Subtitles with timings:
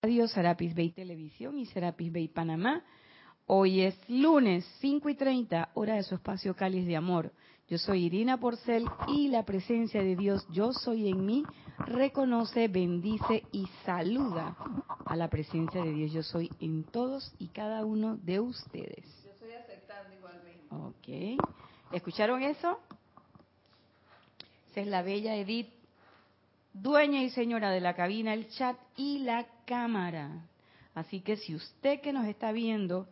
[0.00, 2.84] Radio, Serapis Bay Televisión y Serapis Bay Panamá.
[3.46, 7.32] Hoy es lunes 5 y 30, hora de su espacio Cáliz de Amor.
[7.66, 11.42] Yo soy Irina Porcel y la presencia de Dios, yo soy en mí,
[11.78, 14.56] reconoce, bendice y saluda
[15.04, 19.04] a la presencia de Dios, yo soy en todos y cada uno de ustedes.
[19.24, 20.62] Yo estoy aceptando igualmente.
[20.70, 21.44] Ok.
[21.92, 22.78] ¿Escucharon eso?
[24.70, 25.77] Esa es la bella Edith
[26.82, 30.46] dueña y señora de la cabina, el chat y la cámara.
[30.94, 33.06] Así que si usted que nos está viendo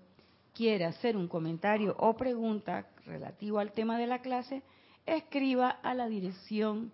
[0.55, 4.63] quiere hacer un comentario o pregunta relativo al tema de la clase,
[5.05, 6.93] escriba a la dirección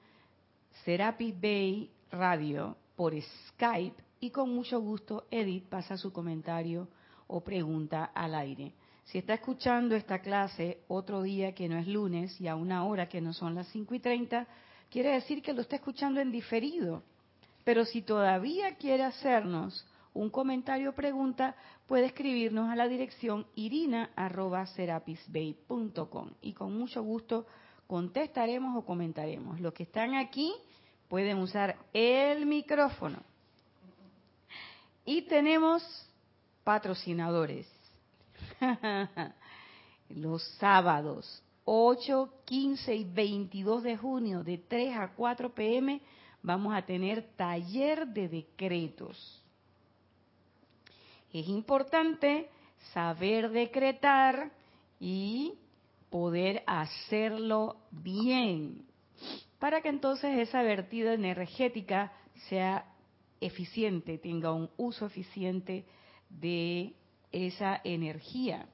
[0.84, 6.88] Serapis Bay Radio por Skype y con mucho gusto Edith pasa su comentario
[7.28, 8.74] o pregunta al aire.
[9.04, 13.08] Si está escuchando esta clase otro día que no es lunes y a una hora
[13.08, 14.46] que no son las 5 y 30,
[14.92, 17.02] quiere decir que lo está escuchando en diferido.
[17.64, 26.30] Pero si todavía quiere hacernos un comentario o pregunta, puede escribirnos a la dirección irina.serapisbay.com
[26.42, 27.46] y con mucho gusto
[27.86, 29.58] contestaremos o comentaremos.
[29.60, 30.52] Los que están aquí
[31.08, 33.22] pueden usar el micrófono.
[35.06, 35.82] Y tenemos
[36.64, 37.66] patrocinadores.
[40.10, 46.00] Los sábados, 8, 15 y 22 de junio, de 3 a 4 pm,
[46.42, 49.42] vamos a tener taller de decretos.
[51.32, 52.48] Es importante
[52.92, 54.50] saber decretar
[54.98, 55.54] y
[56.10, 58.84] poder hacerlo bien,
[59.58, 62.12] para que entonces esa vertida energética
[62.48, 62.84] sea
[63.40, 65.86] eficiente, tenga un uso eficiente
[66.28, 66.94] de
[67.30, 68.68] esa energía.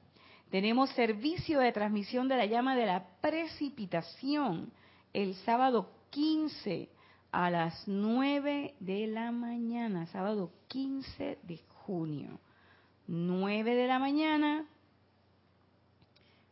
[0.49, 4.71] Tenemos servicio de transmisión de la llama de la precipitación
[5.13, 6.89] el sábado 15
[7.31, 12.39] a las 9 de la mañana, sábado 15 de junio.
[13.05, 14.65] 9 de la mañana.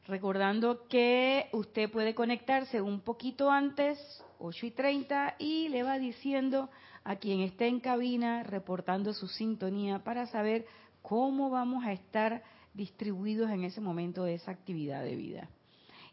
[0.06, 4.00] Recordando que usted puede conectarse un poquito antes,
[4.40, 6.70] 8 y 30, y le va diciendo
[7.04, 10.66] a quien esté en cabina reportando su sintonía para saber
[11.02, 12.44] cómo vamos a estar
[12.78, 15.50] distribuidos en ese momento de esa actividad de vida.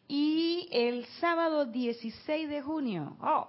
[0.09, 3.49] Y el sábado 16 de junio, oh,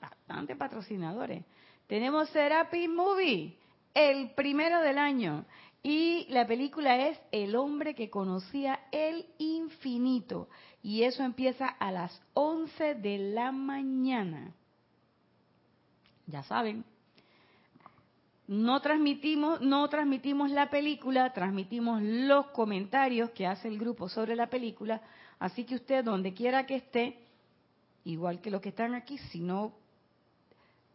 [0.00, 1.44] bastante patrocinadores,
[1.86, 3.58] tenemos Therapy Movie,
[3.92, 5.44] el primero del año.
[5.82, 10.48] Y la película es El hombre que conocía el infinito.
[10.82, 14.54] Y eso empieza a las 11 de la mañana.
[16.26, 16.84] Ya saben,
[18.46, 24.48] no transmitimos, no transmitimos la película, transmitimos los comentarios que hace el grupo sobre la
[24.48, 25.00] película,
[25.38, 27.18] así que usted donde quiera que esté,
[28.04, 29.72] igual que los que están aquí, si no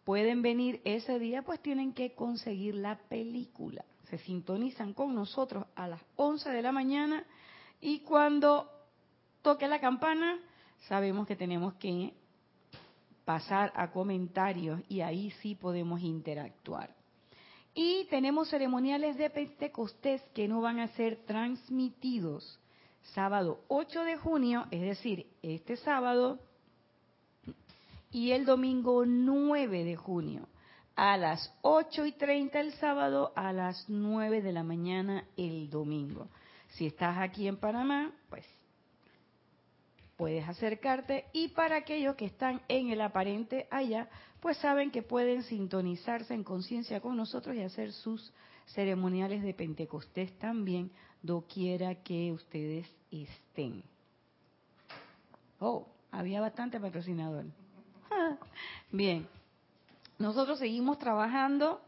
[0.04, 3.84] pueden venir ese día, pues tienen que conseguir la película.
[4.10, 7.24] Se sintonizan con nosotros a las 11 de la mañana
[7.82, 8.70] y cuando
[9.42, 10.40] toque la campana,
[10.88, 12.14] sabemos que tenemos que
[13.26, 16.99] pasar a comentarios y ahí sí podemos interactuar.
[17.74, 22.60] Y tenemos ceremoniales de Pentecostés que no van a ser transmitidos.
[23.14, 26.40] Sábado 8 de junio, es decir, este sábado,
[28.12, 30.48] y el domingo 9 de junio,
[30.96, 36.28] a las 8 y 30 el sábado, a las 9 de la mañana el domingo.
[36.70, 38.46] Si estás aquí en Panamá, pues
[40.18, 44.10] puedes acercarte y para aquellos que están en el aparente allá,
[44.42, 48.32] pues saben que pueden sintonizarse en conciencia con nosotros y hacer sus
[48.68, 50.92] ceremoniales de Pentecostés también,
[51.22, 53.84] doquiera que ustedes estén.
[55.60, 57.46] Oh, había bastante patrocinador.
[58.92, 59.28] Bien,
[60.18, 61.82] nosotros seguimos trabajando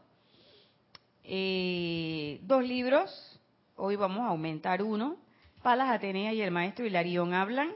[1.24, 3.40] eh, dos libros,
[3.76, 5.16] hoy vamos a aumentar uno,
[5.62, 7.70] Palas Atenea y el maestro Hilarión hablan,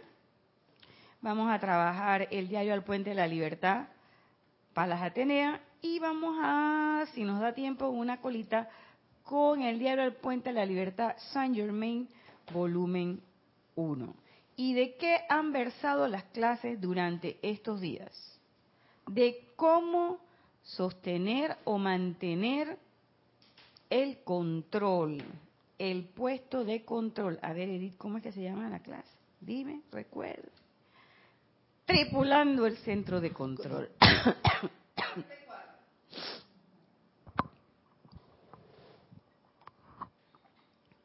[1.27, 3.89] Vamos a trabajar el diario al Puente de la Libertad,
[4.77, 8.69] Palas Atenea, y vamos a, si nos da tiempo, una colita
[9.23, 12.07] con el diario al Puente de la Libertad, Saint Germain,
[12.53, 13.19] volumen
[13.75, 14.15] 1.
[14.57, 18.39] ¿Y de qué han versado las clases durante estos días?
[19.07, 20.19] De cómo
[20.63, 22.79] sostener o mantener
[23.89, 25.23] el control,
[25.79, 27.39] el puesto de control.
[27.41, 29.17] A ver, Edith, ¿cómo es que se llama la clase?
[29.41, 30.51] Dime, recuerda
[31.87, 33.89] tripulando el centro de control.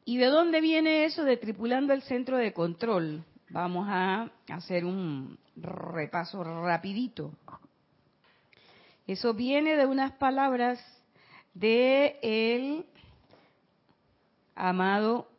[0.04, 3.24] ¿Y de dónde viene eso de tripulando el centro de control?
[3.48, 7.32] Vamos a hacer un repaso rapidito.
[9.06, 10.78] Eso viene de unas palabras
[11.54, 12.84] de el
[14.54, 15.31] amado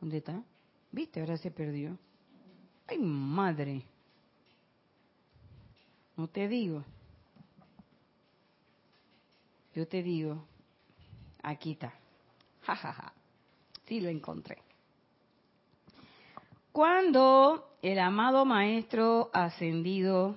[0.00, 0.42] ¿Dónde está?
[0.92, 1.20] ¿Viste?
[1.20, 1.98] Ahora se perdió.
[2.86, 3.82] ¡Ay, madre!
[6.16, 6.84] No te digo.
[9.74, 10.44] Yo te digo.
[11.42, 11.92] Aquí está.
[12.68, 13.12] Ja, ja, ja.
[13.86, 14.58] Sí, lo encontré.
[16.70, 20.36] Cuando el amado maestro ascendido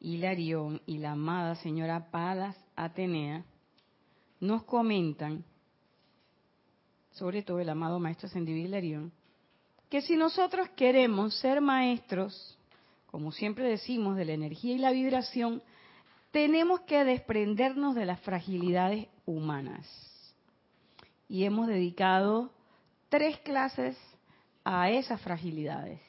[0.00, 3.44] Hilarión y la amada señora Palas Atenea
[4.40, 5.44] nos comentan,
[7.12, 9.12] sobre todo el amado maestro ascendido Hilarión,
[9.88, 12.56] que si nosotros queremos ser maestros,
[13.06, 15.62] como siempre decimos, de la energía y la vibración,
[16.30, 19.86] tenemos que desprendernos de las fragilidades humanas.
[21.28, 22.52] Y hemos dedicado
[23.08, 23.96] tres clases
[24.64, 26.00] a esas fragilidades,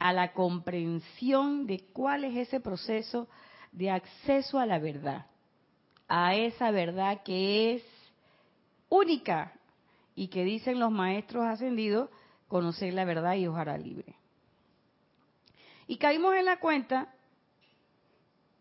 [0.00, 3.28] a la comprensión de cuál es ese proceso
[3.70, 5.26] de acceso a la verdad,
[6.08, 7.84] a esa verdad que es
[8.88, 9.52] única
[10.14, 12.10] y que dicen los maestros ascendidos,
[12.48, 14.14] conocer la verdad y os libre.
[15.86, 17.12] Y caímos en la cuenta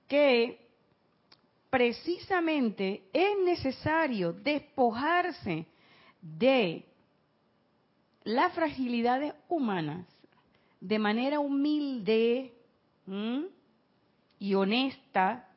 [0.07, 0.69] que
[1.69, 5.65] precisamente es necesario despojarse
[6.21, 6.85] de
[8.23, 10.05] las fragilidades humanas
[10.79, 12.53] de manera humilde
[14.39, 15.47] y honesta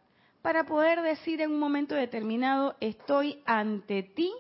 [0.42, 4.30] para poder decir en un momento determinado, estoy ante ti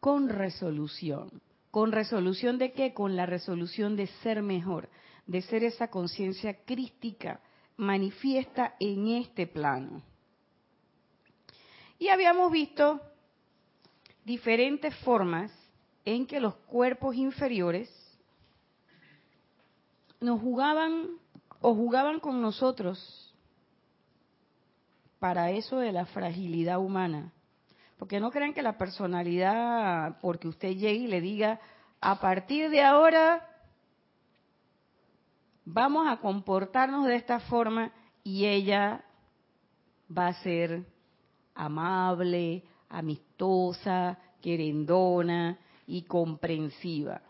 [0.00, 1.42] con resolución.
[1.70, 2.92] ¿Con resolución de qué?
[2.92, 4.88] Con la resolución de ser mejor,
[5.26, 7.40] de ser esa conciencia crística
[7.76, 10.02] manifiesta en este plano.
[11.98, 13.00] Y habíamos visto
[14.24, 15.52] diferentes formas
[16.04, 17.88] en que los cuerpos inferiores
[20.20, 21.10] nos jugaban
[21.60, 23.34] o jugaban con nosotros
[25.18, 27.32] para eso de la fragilidad humana.
[28.00, 31.60] Porque no crean que la personalidad, porque usted llegue y le diga,
[32.00, 33.46] a partir de ahora
[35.66, 37.92] vamos a comportarnos de esta forma
[38.24, 39.04] y ella
[40.10, 40.86] va a ser
[41.54, 47.20] amable, amistosa, querendona y comprensiva.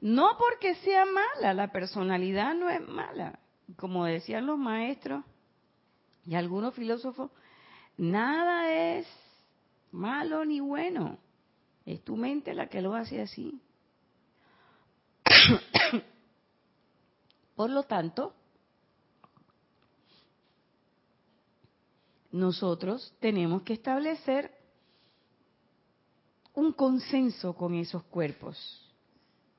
[0.00, 3.38] No porque sea mala, la personalidad no es mala.
[3.76, 5.22] Como decían los maestros
[6.24, 7.30] y algunos filósofos,
[7.98, 9.21] nada es
[9.92, 11.18] malo ni bueno.
[11.84, 13.60] Es tu mente la que lo hace así.
[17.56, 18.34] Por lo tanto,
[22.30, 24.50] nosotros tenemos que establecer
[26.54, 28.58] un consenso con esos cuerpos.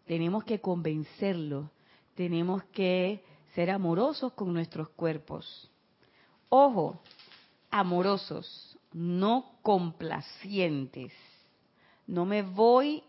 [0.06, 1.70] Tenemos que convencerlos,
[2.16, 3.24] tenemos que
[3.56, 5.70] ser amorosos con nuestros cuerpos.
[6.50, 7.02] Ojo,
[7.72, 11.12] amorosos, no complacientes.
[12.08, 13.04] No me voy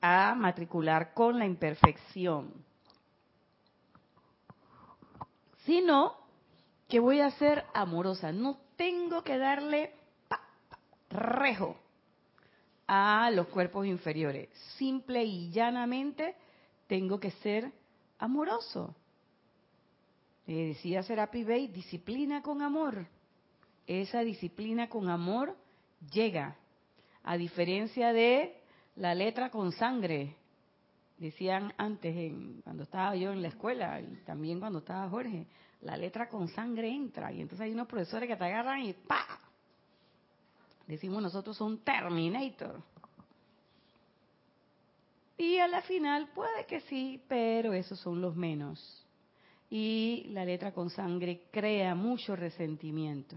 [0.00, 2.52] a matricular con la imperfección,
[5.64, 6.16] sino
[6.88, 8.32] que voy a ser amorosa.
[8.32, 9.94] No tengo que darle
[11.10, 11.76] rejo
[12.86, 14.48] a los cuerpos inferiores.
[14.76, 16.34] Simple y llanamente
[16.86, 17.72] tengo que ser
[18.18, 18.94] amoroso.
[20.46, 23.06] Le decía Serapi Bey, disciplina con amor.
[23.86, 25.56] Esa disciplina con amor
[26.12, 26.56] llega,
[27.24, 28.60] a diferencia de
[28.96, 30.36] la letra con sangre.
[31.18, 32.32] Decían antes,
[32.64, 35.46] cuando estaba yo en la escuela y también cuando estaba Jorge,
[35.82, 37.32] la letra con sangre entra.
[37.32, 39.24] Y entonces hay unos profesores que te agarran y ¡pa!
[40.86, 42.82] Decimos nosotros un Terminator.
[45.38, 49.06] Y a la final puede que sí, pero esos son los menos.
[49.70, 53.36] Y la letra con sangre crea mucho resentimiento.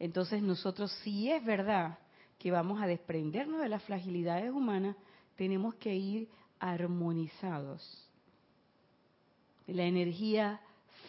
[0.00, 1.98] Entonces nosotros, si es verdad
[2.38, 4.96] que vamos a desprendernos de las fragilidades humanas,
[5.36, 6.28] tenemos que ir
[6.58, 8.08] armonizados.
[9.66, 10.60] La energía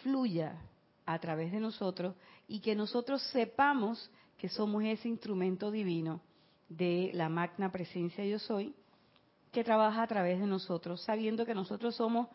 [0.02, 0.60] fluya
[1.06, 2.14] a través de nosotros
[2.46, 6.20] y que nosotros sepamos que somos ese instrumento divino
[6.68, 8.74] de la magna presencia yo soy,
[9.52, 12.28] que trabaja a través de nosotros, sabiendo que nosotros somos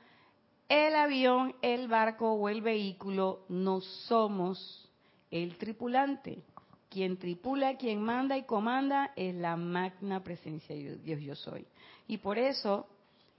[0.70, 4.87] el avión, el barco o el vehículo, no somos
[5.32, 6.44] el tripulante.
[6.90, 11.66] Quien tripula, quien manda y comanda es la magna presencia de Dios yo soy.
[12.08, 12.88] Y por eso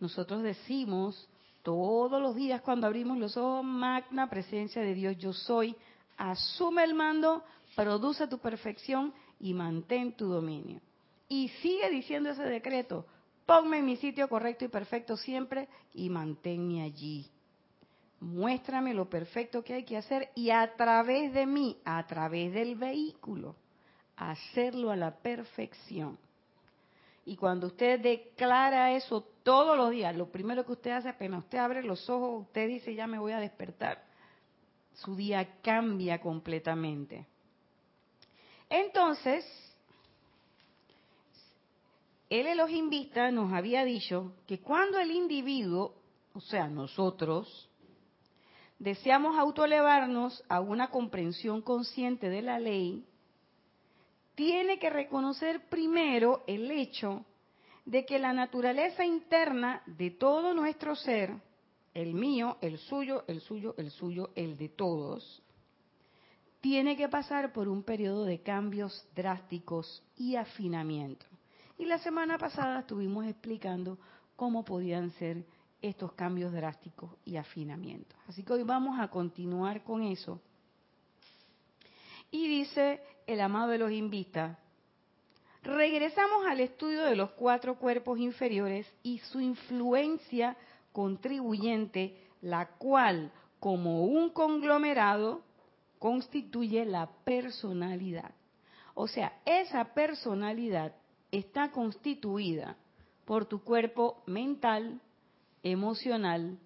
[0.00, 1.28] nosotros decimos
[1.62, 5.75] todos los días cuando abrimos los ojos, magna presencia de Dios yo soy,
[6.16, 7.42] asume el mando
[7.75, 10.80] produce tu perfección y mantén tu dominio.
[11.28, 13.07] Y sigue diciendo ese decreto
[13.49, 17.30] ponme en mi sitio correcto y perfecto siempre y manténme allí.
[18.20, 22.75] Muéstrame lo perfecto que hay que hacer y a través de mí, a través del
[22.75, 23.54] vehículo,
[24.16, 26.18] hacerlo a la perfección.
[27.25, 31.58] Y cuando usted declara eso todos los días, lo primero que usted hace apenas usted
[31.58, 34.02] abre los ojos, usted dice ya me voy a despertar.
[34.94, 37.26] Su día cambia completamente.
[38.68, 39.44] Entonces,
[42.28, 45.94] el Elohim Vista nos había dicho que cuando el individuo,
[46.34, 47.67] o sea, nosotros,
[48.78, 53.04] deseamos autoelevarnos a una comprensión consciente de la ley,
[54.35, 57.25] tiene que reconocer primero el hecho
[57.85, 61.35] de que la naturaleza interna de todo nuestro ser,
[61.94, 65.42] el mío, el suyo, el suyo, el suyo, el de todos,
[66.61, 71.25] tiene que pasar por un periodo de cambios drásticos y afinamiento.
[71.78, 73.99] Y la semana pasada estuvimos explicando
[74.37, 75.44] cómo podían ser
[75.80, 78.18] estos cambios drásticos y afinamientos.
[78.26, 80.40] Así que hoy vamos a continuar con eso.
[82.30, 84.58] Y dice el amado de los invita,
[85.62, 90.56] regresamos al estudio de los cuatro cuerpos inferiores y su influencia
[90.92, 93.30] contribuyente, la cual,
[93.61, 95.42] como un conglomerado,
[95.99, 98.32] constituye la personalidad.
[98.94, 100.94] O sea, esa personalidad
[101.30, 102.76] está constituida
[103.25, 105.00] por tu cuerpo mental,
[105.70, 106.58] emocional,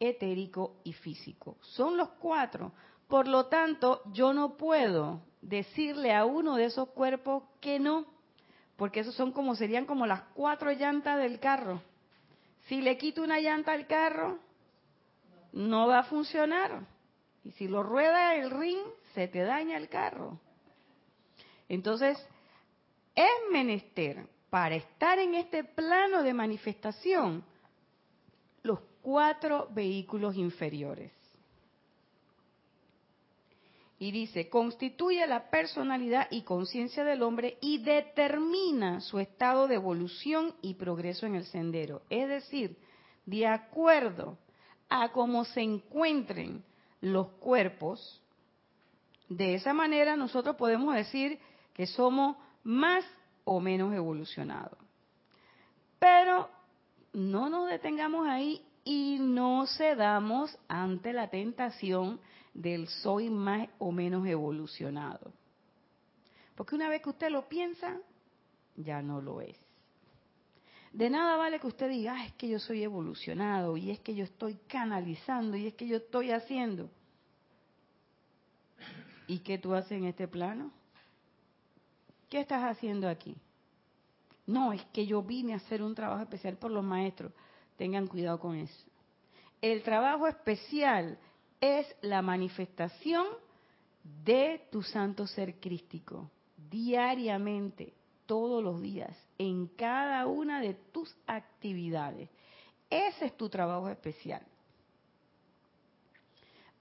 [0.00, 1.56] etérico y físico.
[1.60, 2.72] Son los cuatro.
[3.08, 8.06] Por lo tanto, yo no puedo decirle a uno de esos cuerpos que no,
[8.76, 11.82] porque esos son como serían como las cuatro llantas del carro.
[12.66, 14.38] Si le quito una llanta al carro,
[15.52, 16.86] no va a funcionar.
[17.44, 18.78] Y si lo rueda el ring,
[19.14, 20.38] se te daña el carro.
[21.68, 22.18] Entonces,
[23.14, 27.44] es menester para estar en este plano de manifestación
[28.62, 31.12] los cuatro vehículos inferiores.
[33.98, 40.54] Y dice, constituye la personalidad y conciencia del hombre y determina su estado de evolución
[40.60, 42.02] y progreso en el sendero.
[42.10, 42.76] Es decir,
[43.26, 44.38] de acuerdo
[44.88, 46.64] a cómo se encuentren
[47.00, 48.20] los cuerpos,
[49.28, 51.38] de esa manera nosotros podemos decir
[51.72, 53.04] que somos más
[53.44, 54.76] o menos evolucionado.
[55.98, 56.50] Pero
[57.12, 62.20] no nos detengamos ahí y no cedamos ante la tentación
[62.54, 65.32] del soy más o menos evolucionado.
[66.54, 67.98] Porque una vez que usted lo piensa,
[68.76, 69.56] ya no lo es.
[70.92, 74.24] De nada vale que usted diga, es que yo soy evolucionado y es que yo
[74.24, 76.90] estoy canalizando y es que yo estoy haciendo.
[79.26, 80.70] ¿Y qué tú haces en este plano?
[82.28, 83.36] ¿Qué estás haciendo aquí?
[84.46, 87.32] No, es que yo vine a hacer un trabajo especial por los maestros.
[87.76, 88.84] Tengan cuidado con eso.
[89.60, 91.18] El trabajo especial
[91.60, 93.26] es la manifestación
[94.24, 96.28] de tu santo ser crístico,
[96.70, 97.94] diariamente,
[98.26, 102.28] todos los días, en cada una de tus actividades.
[102.90, 104.42] Ese es tu trabajo especial.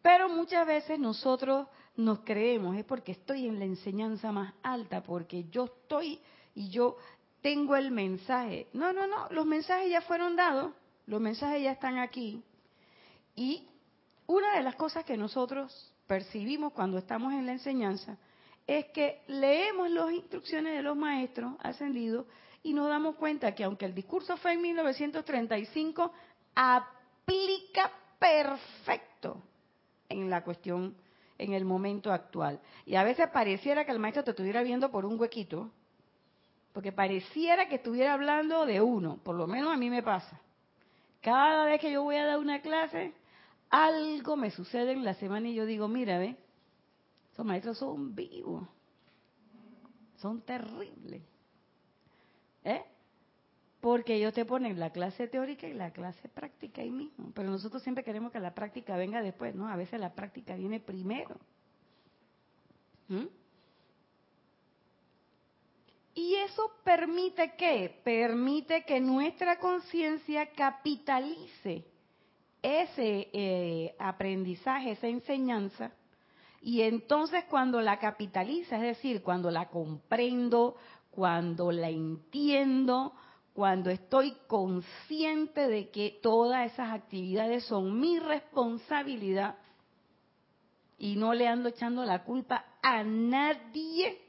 [0.02, 5.46] Pero muchas veces nosotros nos creemos, es porque estoy en la enseñanza más alta, porque
[5.52, 6.20] yo estoy
[6.56, 6.98] y yo
[7.42, 8.68] tengo el mensaje.
[8.74, 10.74] No, no, no, los mensajes ya fueron dados,
[11.08, 12.44] los mensajes ya están aquí.
[13.36, 13.68] Y
[14.28, 18.18] una de las cosas que nosotros percibimos cuando estamos en la enseñanza
[18.68, 22.26] es que leemos las instrucciones de los maestros ascendidos
[22.64, 26.12] y nos damos cuenta que aunque el discurso fue en 1935,
[26.54, 29.42] aplica perfecto
[30.10, 30.96] en la cuestión
[31.38, 32.60] en el momento actual.
[32.86, 35.72] Y a veces pareciera que el maestro te estuviera viendo por un huequito,
[36.74, 40.40] porque pareciera que estuviera hablando de uno, por lo menos a mí me pasa.
[41.22, 43.14] Cada vez que yo voy a dar una clase,
[43.70, 46.36] algo me sucede en la semana y yo digo, mira, ve,
[47.32, 48.68] esos maestros son vivos,
[50.18, 51.22] son terribles.
[52.64, 52.84] ¿Eh?
[53.80, 57.32] Porque ellos te ponen la clase teórica y la clase práctica ahí mismo.
[57.34, 59.68] Pero nosotros siempre queremos que la práctica venga después, ¿no?
[59.68, 61.36] A veces la práctica viene primero.
[63.08, 63.26] ¿Mm?
[66.14, 71.86] Y eso permite que permite que nuestra conciencia capitalice
[72.62, 75.92] ese eh, aprendizaje, esa enseñanza,
[76.62, 80.76] y entonces cuando la capitaliza, es decir, cuando la comprendo,
[81.10, 83.14] cuando la entiendo,
[83.54, 89.56] cuando estoy consciente de que todas esas actividades son mi responsabilidad
[91.00, 94.22] y no le ando echando la culpa a nadie,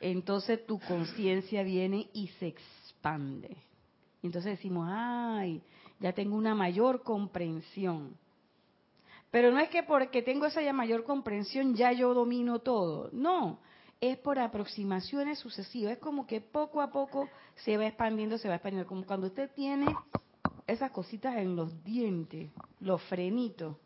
[0.00, 3.56] entonces tu conciencia viene y se expande.
[4.22, 5.62] Entonces decimos, ay,
[5.98, 8.16] ya tengo una mayor comprensión.
[9.30, 13.10] Pero no es que porque tengo esa ya mayor comprensión ya yo domino todo.
[13.12, 13.60] No,
[14.00, 15.92] es por aproximaciones sucesivas.
[15.92, 18.88] Es como que poco a poco se va expandiendo, se va expandiendo.
[18.88, 19.94] Como cuando usted tiene
[20.66, 23.76] esas cositas en los dientes, los frenitos.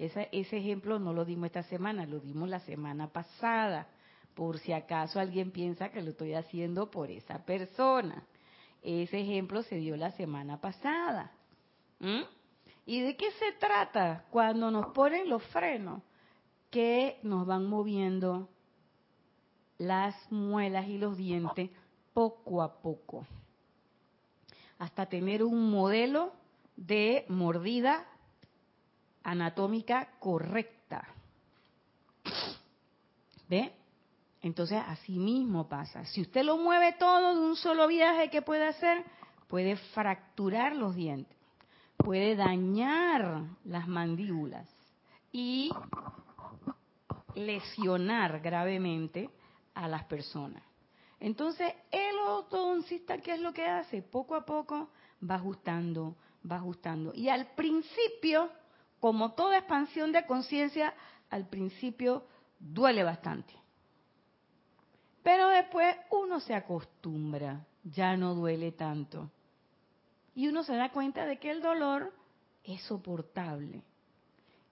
[0.00, 3.86] Ese, ejemplo no lo dimos esta semana, lo dimos la semana pasada.
[4.34, 8.24] Por si acaso alguien piensa que lo estoy haciendo por esa persona.
[8.82, 11.32] Ese ejemplo se dio la semana pasada.
[11.98, 12.22] ¿Mm?
[12.86, 16.02] ¿Y de qué se trata cuando nos ponen los frenos?
[16.70, 18.48] Que nos van moviendo
[19.76, 21.70] las muelas y los dientes
[22.14, 23.26] poco a poco,
[24.78, 26.32] hasta tener un modelo
[26.76, 28.06] de mordida
[29.22, 31.06] anatómica correcta.
[33.48, 33.72] ¿Ve?
[34.42, 36.04] Entonces, así mismo pasa.
[36.06, 39.04] Si usted lo mueve todo de un solo viaje que puede hacer,
[39.48, 41.36] puede fracturar los dientes,
[41.96, 44.68] puede dañar las mandíbulas
[45.32, 45.70] y
[47.34, 49.30] lesionar gravemente
[49.74, 50.62] a las personas.
[51.18, 54.02] Entonces, el ortodoncista, ¿qué es lo que hace?
[54.02, 54.88] Poco a poco
[55.28, 56.16] va ajustando,
[56.50, 57.12] va ajustando.
[57.14, 58.50] Y al principio,
[59.00, 60.94] como toda expansión de conciencia,
[61.30, 62.24] al principio
[62.58, 63.54] duele bastante.
[65.22, 69.30] Pero después uno se acostumbra, ya no duele tanto.
[70.34, 72.12] Y uno se da cuenta de que el dolor
[72.64, 73.82] es soportable.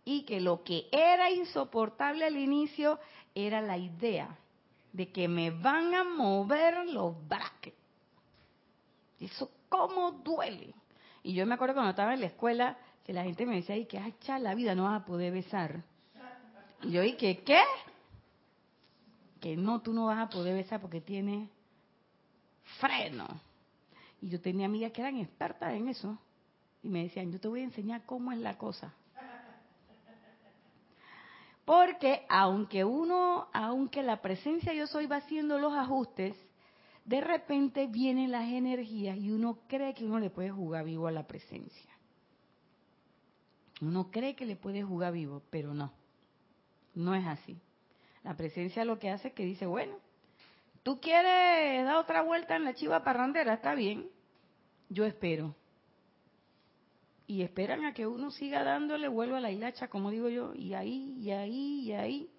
[0.04, 2.98] Y que lo que era insoportable al inicio
[3.34, 4.38] era la idea
[4.92, 7.76] de que me van a mover los brackets.
[9.20, 10.74] Eso cómo duele.
[11.22, 13.86] Y yo me acuerdo cuando estaba en la escuela que la gente me decía, ay,
[13.86, 15.82] que hacha la vida, no vas a poder besar.
[16.82, 17.62] Y yo, ¿y que qué?
[19.40, 21.48] que no, tú no vas a poder besar porque tiene
[22.78, 23.26] freno.
[24.20, 26.18] Y yo tenía amigas que eran expertas en eso.
[26.82, 28.92] Y me decían, yo te voy a enseñar cómo es la cosa.
[31.64, 36.36] Porque aunque uno, aunque la presencia yo soy va haciendo los ajustes,
[37.06, 41.10] de repente vienen las energías y uno cree que uno le puede jugar vivo a
[41.10, 41.97] la presencia.
[43.80, 45.92] Uno cree que le puede jugar vivo, pero no.
[46.94, 47.60] No es así.
[48.24, 49.96] La presencia lo que hace es que dice, bueno,
[50.82, 54.08] tú quieres dar otra vuelta en la chiva parrandera, está bien,
[54.88, 55.54] yo espero.
[57.26, 60.74] Y esperan a que uno siga dándole vuelo a la hilacha, como digo yo, y
[60.74, 62.30] ahí, y ahí, y ahí.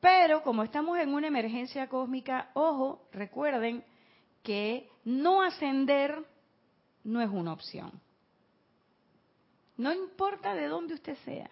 [0.00, 3.84] Pero como estamos en una emergencia cósmica, ojo, recuerden
[4.42, 6.24] que no ascender
[7.04, 7.92] no es una opción.
[9.80, 11.50] No importa de dónde usted sea.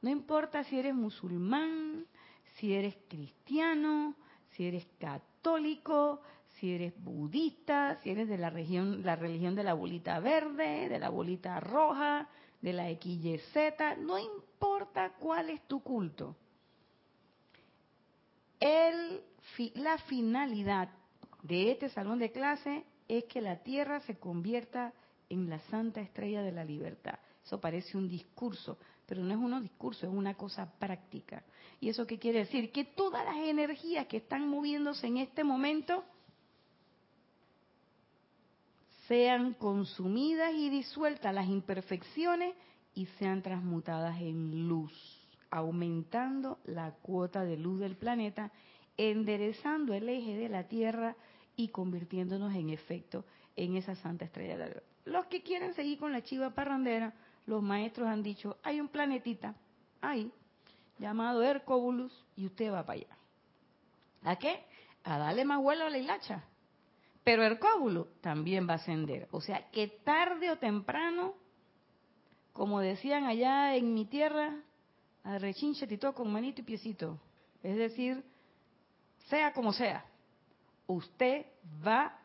[0.00, 2.06] No importa si eres musulmán,
[2.54, 4.14] si eres cristiano,
[4.52, 6.20] si eres católico,
[6.54, 11.00] si eres budista, si eres de la región, la religión de la bolita verde, de
[11.00, 12.28] la bolita roja,
[12.60, 16.36] de la XYZ, no importa cuál es tu culto.
[19.74, 20.90] La finalidad
[21.42, 24.92] de este salón de clase es que la Tierra se convierta
[25.28, 27.18] en la santa estrella de la libertad.
[27.44, 31.42] Eso parece un discurso, pero no es un discurso, es una cosa práctica.
[31.80, 32.70] ¿Y eso qué quiere decir?
[32.70, 36.04] Que todas las energías que están moviéndose en este momento
[39.08, 42.54] sean consumidas y disueltas las imperfecciones
[42.94, 44.92] y sean transmutadas en luz,
[45.50, 48.52] aumentando la cuota de luz del planeta,
[48.96, 51.16] enderezando el eje de la Tierra
[51.56, 53.24] y convirtiéndonos en efecto
[53.56, 57.12] en esa santa estrella de la Los que quieren seguir con la chiva parrandera,
[57.46, 59.54] los maestros han dicho, hay un planetita
[60.00, 60.30] ahí
[60.98, 63.16] llamado Hercóbulus y usted va para allá.
[64.22, 64.64] ¿A qué?
[65.04, 66.44] A darle más vuelo a la hilacha.
[67.24, 69.28] Pero Hercóbulo también va a ascender.
[69.30, 71.34] O sea, que tarde o temprano,
[72.52, 74.56] como decían allá en mi tierra,
[75.24, 77.18] a rechinche tito con manito y piecito.
[77.62, 78.24] Es decir,
[79.28, 80.04] sea como sea,
[80.86, 81.46] usted
[81.86, 82.18] va,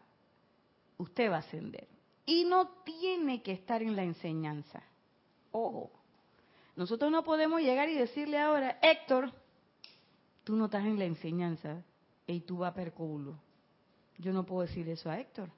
[0.98, 1.88] usted va a ascender.
[2.26, 4.84] Y no tiene que estar en la enseñanza.
[5.60, 5.90] Ojo,
[6.76, 9.32] nosotros no podemos llegar y decirle ahora, Héctor,
[10.44, 11.84] tú no estás en la enseñanza
[12.28, 13.40] y tú vas perculo.
[14.20, 15.50] Yo no puedo decir eso a Héctor.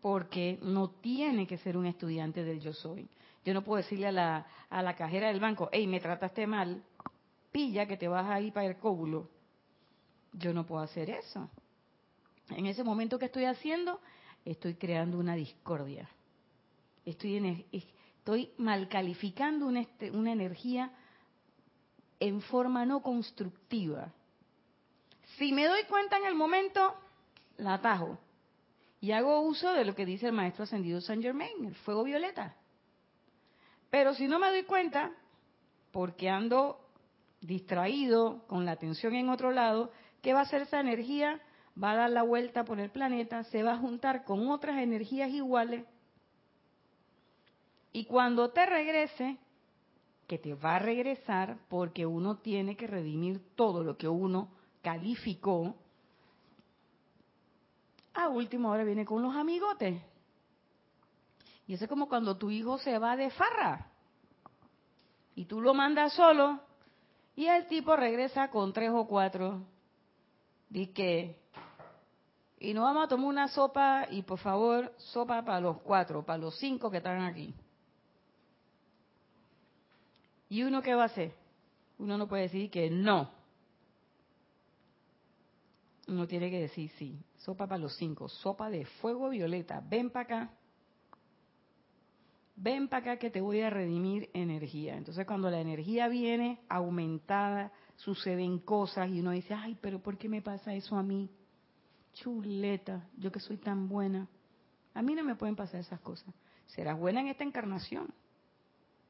[0.00, 3.08] Porque no tiene que ser un estudiante del yo soy.
[3.44, 6.84] Yo no puedo decirle a la, a la cajera del banco, hey, me trataste mal,
[7.50, 9.28] pilla que te vas a ir para el cóbulo.
[10.32, 11.50] Yo no puedo hacer eso.
[12.50, 14.00] En ese momento que estoy haciendo,
[14.44, 16.08] estoy creando una discordia.
[17.04, 17.64] Estoy en,
[18.20, 20.92] Estoy mal calificando una, este, una energía
[22.20, 24.12] en forma no constructiva.
[25.38, 26.94] Si me doy cuenta en el momento,
[27.56, 28.18] la atajo.
[29.00, 32.54] Y hago uso de lo que dice el maestro ascendido Saint Germain, el fuego violeta.
[33.88, 35.12] Pero si no me doy cuenta,
[35.90, 36.78] porque ando
[37.40, 41.40] distraído con la atención en otro lado, ¿qué va a hacer esa energía?
[41.82, 45.30] Va a dar la vuelta por el planeta, se va a juntar con otras energías
[45.30, 45.86] iguales
[47.92, 49.38] y cuando te regrese,
[50.26, 54.48] que te va a regresar porque uno tiene que redimir todo lo que uno
[54.80, 55.74] calificó,
[58.14, 60.00] a última hora viene con los amigotes.
[61.66, 63.90] Y eso es como cuando tu hijo se va de farra
[65.34, 66.60] y tú lo mandas solo
[67.34, 69.62] y el tipo regresa con tres o cuatro.
[70.68, 71.40] Dice
[72.60, 76.38] y no vamos a tomar una sopa y por favor sopa para los cuatro, para
[76.38, 77.54] los cinco que están aquí.
[80.50, 81.32] ¿Y uno qué va a hacer?
[81.98, 83.30] Uno no puede decir que no.
[86.08, 87.22] Uno tiene que decir sí.
[87.36, 88.28] Sopa para los cinco.
[88.28, 89.80] Sopa de fuego violeta.
[89.88, 90.50] Ven para acá.
[92.56, 94.96] Ven para acá que te voy a redimir energía.
[94.96, 100.28] Entonces cuando la energía viene aumentada, suceden cosas y uno dice, ay, pero ¿por qué
[100.28, 101.30] me pasa eso a mí?
[102.14, 104.28] Chuleta, yo que soy tan buena.
[104.94, 106.34] A mí no me pueden pasar esas cosas.
[106.66, 108.12] Serás buena en esta encarnación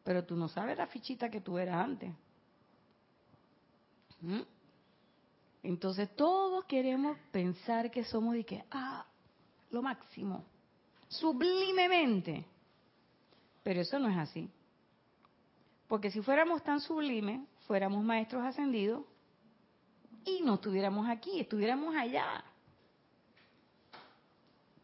[0.04, 2.12] pero tú no sabes la fichita que tú eras antes.
[4.20, 4.40] ¿Mm?
[5.62, 9.04] Entonces todos queremos pensar que somos de que, ah,
[9.70, 10.44] lo máximo,
[11.08, 12.46] sublimemente.
[13.62, 14.48] Pero eso no es así.
[15.86, 19.04] Porque si fuéramos tan sublimes, fuéramos maestros ascendidos
[20.24, 22.44] y no estuviéramos aquí, estuviéramos allá.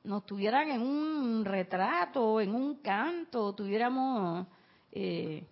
[0.05, 4.46] Nos estuvieran en un retrato, en un canto, tuviéramos
[4.99, 5.45] eh,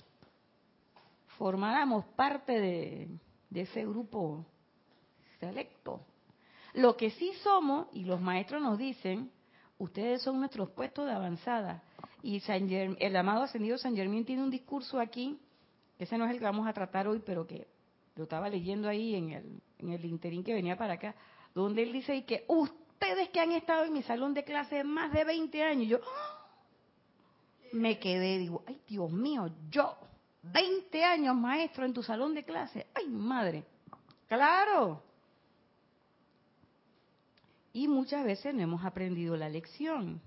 [1.36, 3.08] formáramos parte de,
[3.54, 4.42] ese grupo
[5.38, 6.00] selecto.
[6.72, 9.30] Lo que sí somos, y los maestros nos dicen,
[9.76, 11.82] ustedes son nuestros puestos de avanzada.
[12.22, 15.38] Y el amado ascendido San Germán tiene un discurso aquí,
[15.98, 17.68] ese no es el que vamos a tratar hoy, pero que
[18.16, 21.14] lo estaba leyendo ahí en el, en el interín que venía para acá,
[21.54, 25.22] donde él dice que ustedes que han estado en mi salón de clase más de
[25.22, 25.98] 20 años, yo,
[27.74, 29.96] me quedé, digo, ay Dios mío, yo,
[30.44, 33.64] 20 años maestro en tu salón de clase, ay madre,
[34.28, 35.02] claro.
[37.72, 40.20] Y muchas veces no hemos aprendido la lección,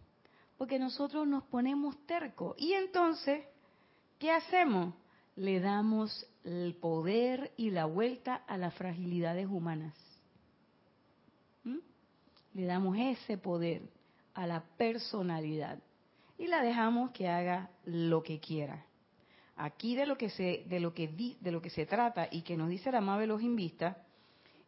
[0.58, 2.54] porque nosotros nos ponemos tercos.
[2.58, 3.46] Y entonces,
[4.20, 4.94] ¿qué hacemos?
[5.38, 9.96] Le damos el poder y la vuelta a las fragilidades humanas.
[11.64, 11.78] ¿Mm?
[12.56, 13.84] Le damos ese poder
[14.34, 15.80] a la personalidad
[16.38, 18.86] y la dejamos que haga lo que quiera.
[19.56, 22.56] Aquí de lo que se de lo que de lo que se trata y que
[22.56, 23.98] nos dice la amable los invista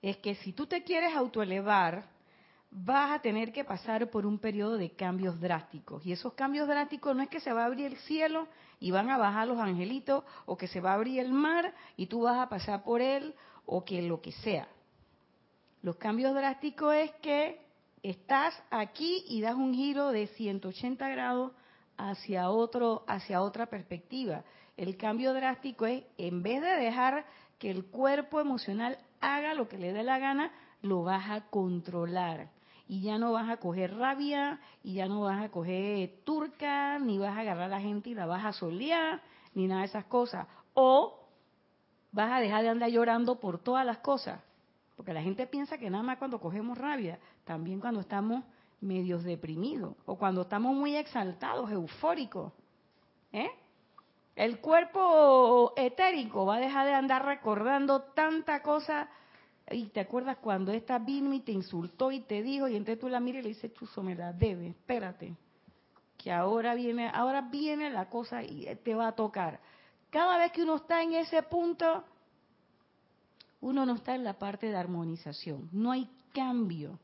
[0.01, 2.09] es que si tú te quieres autoelevar
[2.71, 7.15] vas a tener que pasar por un periodo de cambios drásticos y esos cambios drásticos
[7.15, 8.47] no es que se va a abrir el cielo
[8.79, 12.07] y van a bajar los angelitos o que se va a abrir el mar y
[12.07, 14.67] tú vas a pasar por él o que lo que sea.
[15.81, 17.68] Los cambios drásticos es que
[18.03, 21.51] estás aquí y das un giro de 180 grados
[21.97, 24.43] hacia otro hacia otra perspectiva.
[24.77, 27.25] El cambio drástico es en vez de dejar
[27.57, 32.49] que el cuerpo emocional haga lo que le dé la gana, lo vas a controlar.
[32.87, 37.19] Y ya no vas a coger rabia, y ya no vas a coger turca, ni
[37.19, 39.21] vas a agarrar a la gente y la vas a solear,
[39.53, 40.47] ni nada de esas cosas.
[40.73, 41.19] O
[42.11, 44.41] vas a dejar de andar llorando por todas las cosas.
[44.99, 48.43] Porque la gente piensa que nada más cuando cogemos rabia, también cuando estamos
[48.81, 52.51] medios deprimidos o cuando estamos muy exaltados, eufóricos.
[53.31, 53.49] ¿eh?
[54.35, 59.07] El cuerpo etérico va a dejar de andar recordando tanta cosa.
[59.71, 63.07] Y te acuerdas cuando esta vino y te insultó y te dijo, y entonces tú
[63.07, 65.33] la miras y le dices, Chuzo, me la debe, espérate,
[66.17, 69.61] que ahora viene, ahora viene la cosa y te va a tocar.
[70.09, 72.03] Cada vez que uno está en ese punto,
[73.61, 76.99] uno no está en la parte de armonización, no hay cambio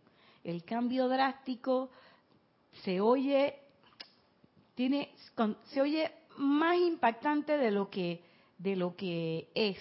[0.46, 1.90] el cambio drástico
[2.84, 3.60] se oye
[4.76, 5.12] tiene
[5.66, 8.22] se oye más impactante de lo que
[8.58, 9.80] de lo que es.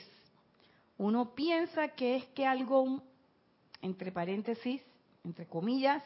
[0.97, 3.03] Uno piensa que es que algo
[3.83, 4.81] entre paréntesis,
[5.23, 6.03] entre comillas,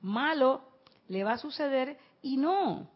[0.00, 0.62] malo
[1.08, 2.88] le va a suceder y no.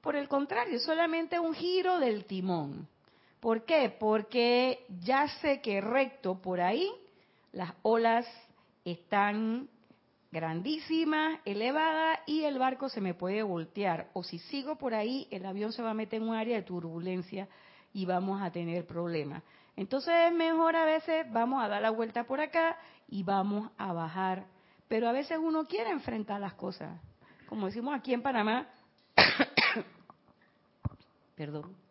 [0.00, 2.88] Por el contrario, solamente un giro del timón.
[3.44, 3.94] ¿Por qué?
[4.00, 6.90] Porque ya sé que recto por ahí
[7.52, 8.26] las olas
[8.86, 9.68] están
[10.32, 14.08] grandísima, elevada y el barco se me puede voltear.
[14.14, 16.62] O si sigo por ahí, el avión se va a meter en un área de
[16.62, 17.46] turbulencia
[17.92, 19.42] y vamos a tener problemas.
[19.76, 22.78] Entonces es mejor a veces vamos a dar la vuelta por acá
[23.08, 24.46] y vamos a bajar.
[24.88, 26.98] Pero a veces uno quiere enfrentar las cosas.
[27.46, 28.68] Como decimos aquí en Panamá,
[31.36, 31.83] perdón,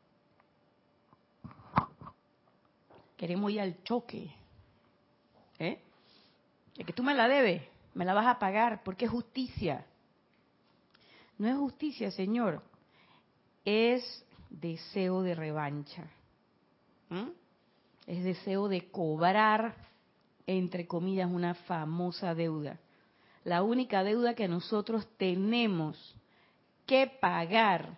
[3.23, 4.29] queremos ir al choque.
[5.57, 5.79] ¿Eh?
[6.73, 7.61] Que tú me la debes,
[7.93, 9.85] me la vas a pagar, porque es justicia.
[11.37, 12.61] No es justicia, Señor,
[13.63, 16.05] es deseo de revancha.
[18.05, 19.73] Es deseo de cobrar,
[20.45, 22.77] entre comillas, una famosa deuda.
[23.45, 26.13] La única deuda que nosotros tenemos
[26.85, 27.97] que pagar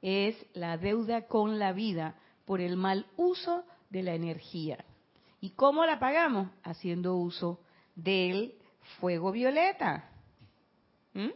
[0.00, 2.14] es la deuda con la vida
[2.46, 4.84] por el mal uso de la energía.
[5.40, 6.48] ¿Y cómo la pagamos?
[6.62, 7.60] Haciendo uso
[7.94, 8.54] del
[8.98, 10.08] fuego violeta.
[11.12, 11.30] ¿Mm?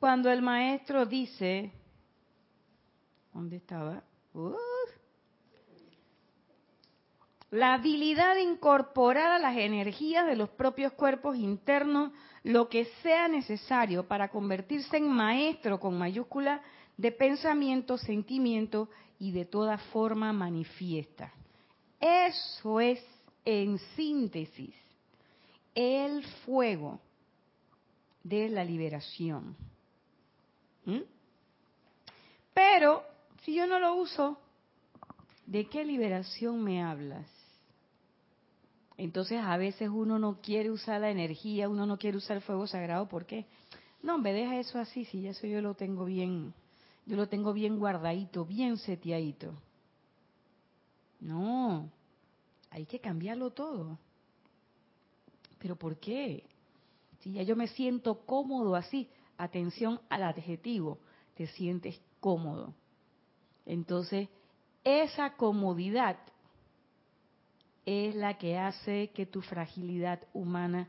[0.00, 1.72] Cuando el maestro dice,
[3.32, 4.02] ¿dónde estaba?
[7.54, 12.10] la habilidad de incorporar a las energías de los propios cuerpos internos
[12.42, 16.60] lo que sea necesario para convertirse en maestro con mayúscula
[16.96, 21.32] de pensamiento, sentimiento y de toda forma manifiesta.
[22.00, 23.04] Eso es,
[23.44, 24.74] en síntesis,
[25.74, 27.00] el fuego
[28.22, 29.56] de la liberación.
[30.84, 31.00] ¿Mm?
[32.52, 33.02] Pero
[33.42, 34.38] si yo no lo uso,
[35.46, 37.28] ¿de qué liberación me hablas?
[38.96, 42.66] Entonces a veces uno no quiere usar la energía, uno no quiere usar el fuego
[42.66, 43.46] sagrado, ¿por qué?
[44.02, 46.54] No, me deja eso así, si eso yo lo tengo bien,
[47.06, 49.54] yo lo tengo bien guardadito, bien seteadito.
[51.20, 51.90] No,
[52.70, 53.98] hay que cambiarlo todo.
[55.58, 56.44] ¿Pero por qué?
[57.20, 60.98] Si ya yo me siento cómodo así, atención al adjetivo,
[61.34, 62.74] te sientes cómodo.
[63.66, 64.28] Entonces,
[64.82, 66.18] esa comodidad
[67.86, 70.88] es la que hace que tu fragilidad humana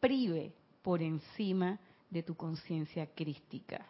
[0.00, 1.78] prive por encima
[2.10, 3.86] de tu conciencia crística.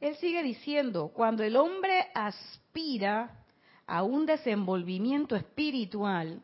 [0.00, 3.44] Él sigue diciendo, cuando el hombre aspira
[3.86, 6.42] a un desenvolvimiento espiritual,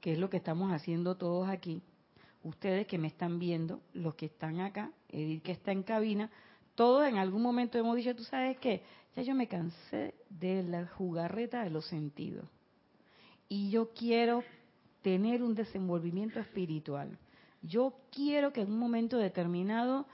[0.00, 1.82] que es lo que estamos haciendo todos aquí,
[2.42, 6.30] ustedes que me están viendo, los que están acá, Edith que está en cabina,
[6.76, 8.82] todos en algún momento hemos dicho, tú sabes qué,
[9.16, 12.44] ya yo me cansé de la jugarreta de los sentidos.
[13.48, 14.44] Y yo quiero
[15.02, 17.18] tener un desenvolvimiento espiritual.
[17.62, 20.06] Yo quiero que en un momento determinado,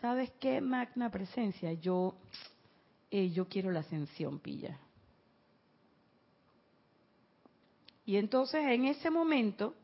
[0.00, 1.72] ¿sabes qué, magna presencia?
[1.72, 2.14] Yo,
[3.10, 4.78] eh, yo quiero la ascensión, pilla.
[8.06, 9.74] Y entonces en ese momento,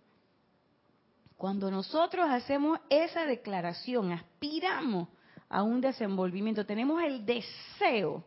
[1.36, 5.08] cuando nosotros hacemos esa declaración, aspiramos
[5.48, 8.24] a un desenvolvimiento, tenemos el deseo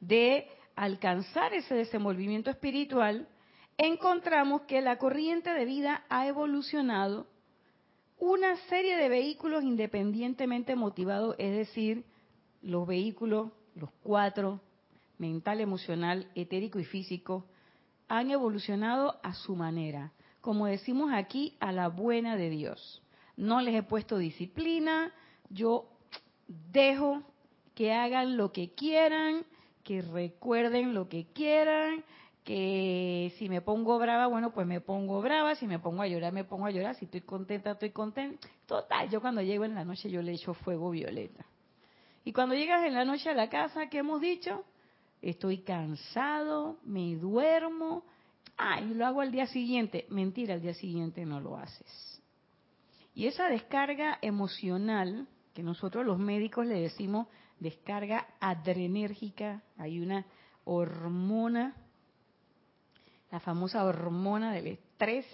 [0.00, 3.28] de alcanzar ese desenvolvimiento espiritual,
[3.76, 7.26] encontramos que la corriente de vida ha evolucionado
[8.24, 12.04] una serie de vehículos independientemente motivados, es decir,
[12.62, 14.60] los vehículos, los cuatro,
[15.18, 17.44] mental, emocional, etérico y físico,
[18.06, 23.02] han evolucionado a su manera, como decimos aquí, a la buena de Dios.
[23.36, 25.12] No les he puesto disciplina,
[25.50, 25.88] yo
[26.46, 27.24] dejo
[27.74, 29.44] que hagan lo que quieran,
[29.82, 32.04] que recuerden lo que quieran,
[32.44, 36.32] que si me pongo brava, bueno, pues me pongo brava, si me pongo a llorar,
[36.32, 38.48] me pongo a llorar, si estoy contenta, estoy contenta.
[38.66, 41.46] Total, yo cuando llego en la noche yo le echo fuego violeta.
[42.24, 44.64] Y cuando llegas en la noche a la casa, ¿qué hemos dicho?
[45.20, 48.04] Estoy cansado, me duermo,
[48.56, 50.06] ah, y lo hago al día siguiente.
[50.08, 52.20] Mentira, al día siguiente no lo haces.
[53.14, 57.28] Y esa descarga emocional, que nosotros los médicos le decimos
[57.60, 60.26] descarga adrenérgica, hay una
[60.64, 61.76] hormona
[63.32, 65.26] la famosa hormona del estrés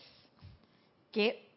[1.11, 1.51] que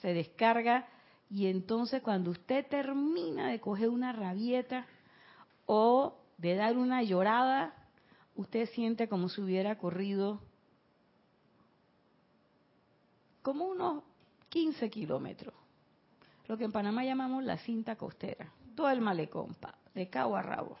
[0.00, 0.86] se descarga
[1.30, 4.86] y entonces cuando usted termina de coger una rabieta
[5.64, 7.74] o de dar una llorada,
[8.36, 10.38] usted siente como si hubiera corrido
[13.40, 14.04] como unos
[14.50, 15.54] 15 kilómetros,
[16.46, 19.56] lo que en Panamá llamamos la cinta costera, todo el malecón,
[19.94, 20.76] de cabo a rabo.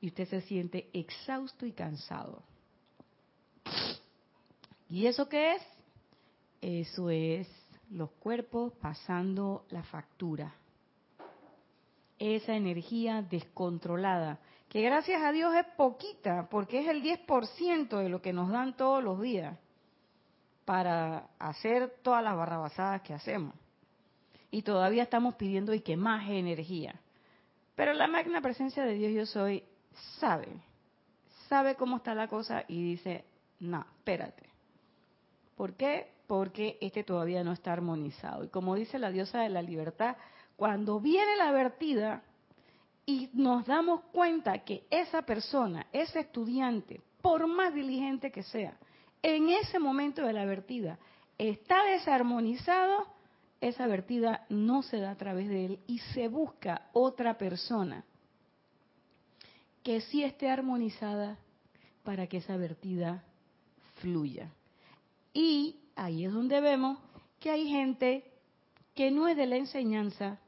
[0.00, 2.42] Y usted se siente exhausto y cansado.
[4.88, 5.62] ¿Y eso qué es?
[6.60, 7.48] Eso es
[7.90, 10.54] los cuerpos pasando la factura.
[12.18, 18.22] Esa energía descontrolada, que gracias a Dios es poquita, porque es el 10% de lo
[18.22, 19.58] que nos dan todos los días
[20.64, 23.54] para hacer todas las barrabasadas que hacemos.
[24.50, 27.00] Y todavía estamos pidiendo y que más energía.
[27.74, 29.62] Pero la magna presencia de Dios yo soy
[30.18, 30.48] sabe,
[31.48, 33.24] sabe cómo está la cosa y dice,
[33.60, 34.55] no, espérate.
[35.56, 36.12] ¿Por qué?
[36.26, 38.44] Porque este todavía no está armonizado.
[38.44, 40.16] Y como dice la diosa de la libertad,
[40.56, 42.22] cuando viene la vertida
[43.04, 48.76] y nos damos cuenta que esa persona, ese estudiante, por más diligente que sea,
[49.22, 50.98] en ese momento de la vertida
[51.38, 53.06] está desarmonizado,
[53.60, 58.04] esa vertida no se da a través de él y se busca otra persona
[59.82, 61.38] que sí esté armonizada
[62.02, 63.24] para que esa vertida
[64.00, 64.50] fluya.
[65.36, 66.98] Y ahí es donde vemos
[67.40, 68.24] que hay gente
[68.94, 70.40] que no es de la enseñanza,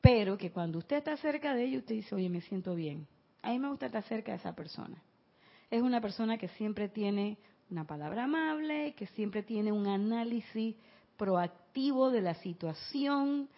[0.00, 3.08] pero que cuando usted está cerca de ella, usted dice, oye, me siento bien.
[3.42, 5.02] A mí me gusta estar cerca de esa persona.
[5.68, 7.38] Es una persona que siempre tiene
[7.70, 10.76] una palabra amable, que siempre tiene un análisis
[11.16, 13.48] proactivo de la situación,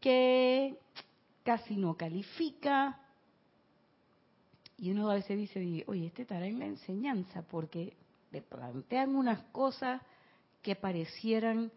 [0.00, 0.78] que
[1.42, 2.98] casi no califica.
[4.78, 7.99] Y uno a veces dice, oye, este estará en la enseñanza, porque
[8.30, 10.00] le plantean unas cosas
[10.62, 11.72] que parecieran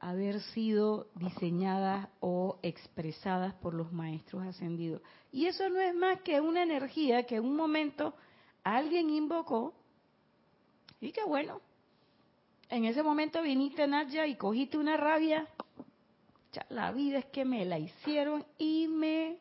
[0.00, 5.00] haber sido diseñadas o expresadas por los maestros ascendidos.
[5.30, 8.14] Y eso no es más que una energía que en un momento
[8.64, 9.74] alguien invocó
[11.00, 11.60] y qué bueno.
[12.68, 15.46] En ese momento viniste, Nadia, y cogiste una rabia.
[16.68, 19.38] La vida es que me la hicieron y me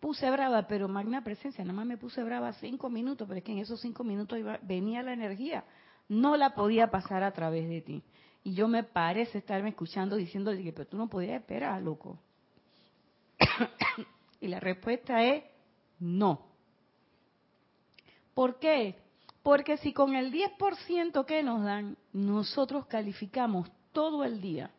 [0.00, 3.52] puse brava, pero magna presencia, nada más me puse brava cinco minutos, pero es que
[3.52, 5.64] en esos cinco minutos venía la energía,
[6.08, 8.02] no la podía pasar a través de ti.
[8.44, 12.18] Y yo me parece estarme escuchando diciendo, pero tú no podías esperar, loco.
[14.40, 15.44] y la respuesta es
[16.00, 16.46] no.
[18.34, 18.96] ¿Por qué?
[19.42, 24.70] Porque si con el 10% que nos dan, nosotros calificamos todo el día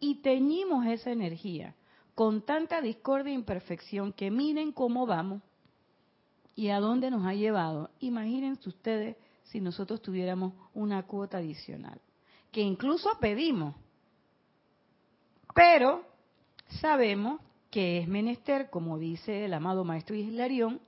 [0.00, 1.74] y teñimos esa energía
[2.14, 5.42] con tanta discordia e imperfección que miren cómo vamos
[6.54, 9.16] y a dónde nos ha llevado, imagínense ustedes
[9.52, 12.00] si nosotros tuviéramos una cuota adicional,
[12.50, 13.74] que incluso pedimos,
[15.54, 16.02] pero
[16.80, 17.38] sabemos
[17.70, 20.80] que es menester, como dice el amado maestro Islarión,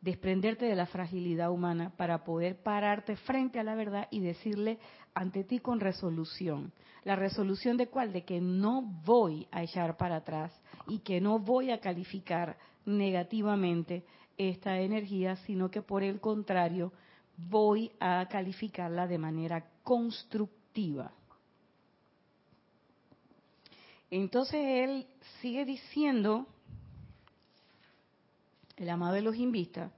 [0.00, 4.78] desprenderte de la fragilidad humana para poder pararte frente a la verdad y decirle
[5.12, 6.72] ante ti con resolución.
[7.04, 8.12] ¿La resolución de cuál?
[8.12, 14.04] De que no voy a echar para atrás y que no voy a calificar negativamente
[14.38, 16.92] esta energía, sino que por el contrario
[17.38, 21.12] voy a calificarla de manera constructiva.
[24.10, 25.06] Entonces él
[25.40, 26.46] sigue diciendo
[28.76, 29.92] el amado de los invistas,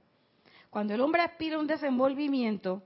[0.69, 2.83] cuando el hombre aspira a un desenvolvimiento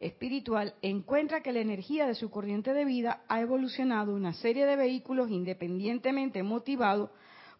[0.00, 4.76] espiritual, encuentra que la energía de su corriente de vida ha evolucionado una serie de
[4.76, 7.10] vehículos independientemente motivados,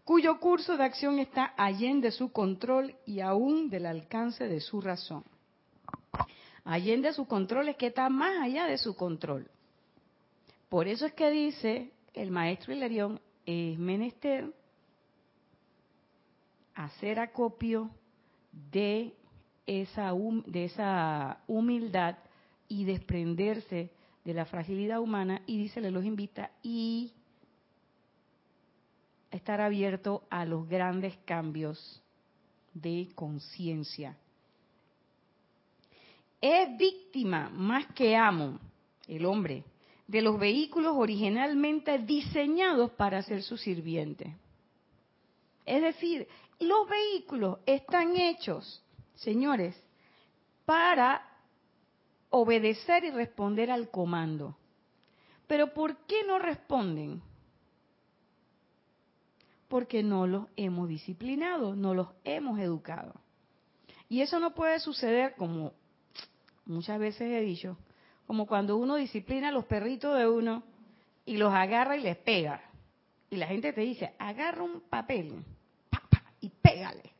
[0.04, 5.24] cuyo curso de acción está allende su control y aún del alcance de su razón.
[6.70, 9.50] Allende su control es que está más allá de su control.
[10.68, 14.52] Por eso es que dice el maestro Hilarión, es menester
[16.74, 17.88] hacer acopio
[18.52, 19.14] de
[19.66, 20.12] esa,
[20.44, 22.18] de esa humildad
[22.68, 23.90] y desprenderse
[24.22, 27.14] de la fragilidad humana y dice, los invita y
[29.30, 32.02] estar abierto a los grandes cambios
[32.74, 34.18] de conciencia.
[36.40, 38.58] Es víctima más que amo,
[39.06, 39.64] el hombre,
[40.06, 44.34] de los vehículos originalmente diseñados para ser su sirviente.
[45.66, 46.26] Es decir,
[46.60, 48.82] los vehículos están hechos,
[49.16, 49.76] señores,
[50.64, 51.28] para
[52.30, 54.56] obedecer y responder al comando.
[55.46, 57.22] Pero ¿por qué no responden?
[59.68, 63.14] Porque no los hemos disciplinado, no los hemos educado.
[64.08, 65.72] Y eso no puede suceder como
[66.68, 67.76] muchas veces he dicho,
[68.26, 70.62] como cuando uno disciplina a los perritos de uno
[71.24, 72.62] y los agarra y les pega.
[73.30, 75.44] Y la gente te dice, agarra un papel
[76.40, 77.10] y pégale.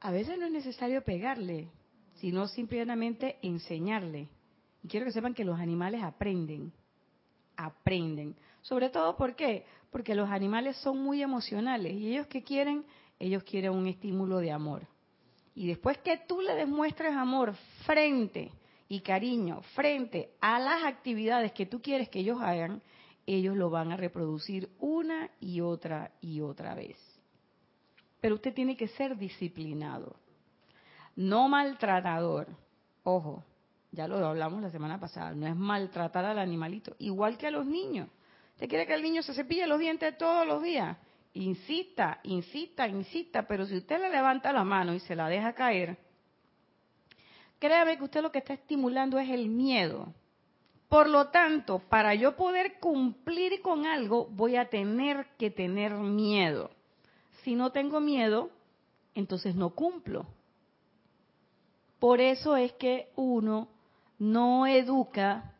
[0.00, 1.68] A veces no es necesario pegarle,
[2.16, 4.28] sino simplemente enseñarle.
[4.82, 6.72] Y quiero que sepan que los animales aprenden,
[7.56, 8.34] aprenden.
[8.62, 9.66] Sobre todo, ¿por qué?
[9.90, 12.84] Porque los animales son muy emocionales y ellos que quieren,
[13.18, 14.86] ellos quieren un estímulo de amor.
[15.54, 18.52] Y después que tú le demuestres amor frente
[18.88, 22.82] y cariño frente a las actividades que tú quieres que ellos hagan,
[23.26, 26.96] ellos lo van a reproducir una y otra y otra vez.
[28.20, 30.16] Pero usted tiene que ser disciplinado,
[31.16, 32.48] no maltratador.
[33.02, 33.44] Ojo,
[33.92, 37.66] ya lo hablamos la semana pasada, no es maltratar al animalito, igual que a los
[37.66, 38.08] niños.
[38.54, 40.96] Usted quiere que el niño se cepille los dientes todos los días
[41.34, 45.98] insista, insista, insista, pero si usted le levanta la mano y se la deja caer,
[47.58, 50.12] créame que usted lo que está estimulando es el miedo.
[50.88, 56.70] Por lo tanto, para yo poder cumplir con algo, voy a tener que tener miedo.
[57.44, 58.50] Si no tengo miedo,
[59.14, 60.26] entonces no cumplo.
[62.00, 63.68] Por eso es que uno
[64.18, 65.54] no educa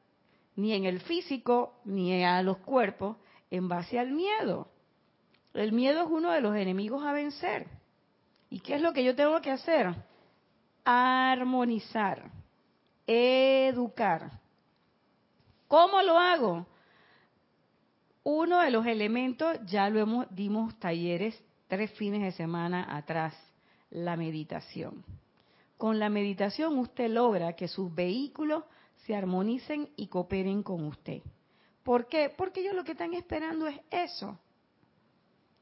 [0.56, 3.16] ni en el físico ni a los cuerpos
[3.50, 4.68] en base al miedo.
[5.54, 7.66] El miedo es uno de los enemigos a vencer.
[8.48, 9.94] ¿Y qué es lo que yo tengo que hacer?
[10.84, 12.30] Armonizar,
[13.06, 14.40] educar.
[15.68, 16.66] ¿Cómo lo hago?
[18.22, 23.34] Uno de los elementos, ya lo hemos, dimos talleres tres fines de semana atrás,
[23.90, 25.04] la meditación.
[25.78, 28.64] Con la meditación usted logra que sus vehículos
[29.06, 31.22] se armonicen y cooperen con usted.
[31.84, 32.28] ¿Por qué?
[32.36, 34.38] Porque ellos lo que están esperando es eso.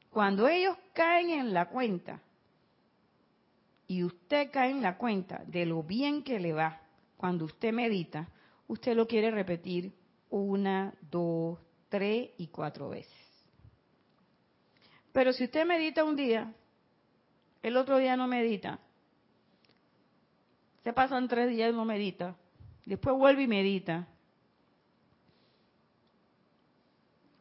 [0.09, 2.21] Cuando ellos caen en la cuenta
[3.87, 6.81] y usted cae en la cuenta de lo bien que le va
[7.17, 8.29] cuando usted medita,
[8.67, 9.93] usted lo quiere repetir
[10.29, 13.13] una, dos, tres y cuatro veces.
[15.11, 16.53] Pero si usted medita un día,
[17.61, 18.79] el otro día no medita,
[20.83, 22.35] se pasan tres días y no medita,
[22.85, 24.07] después vuelve y medita,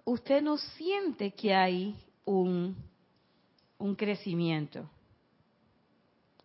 [0.04, 1.94] usted no siente que hay
[2.28, 2.76] un,
[3.78, 4.88] un crecimiento.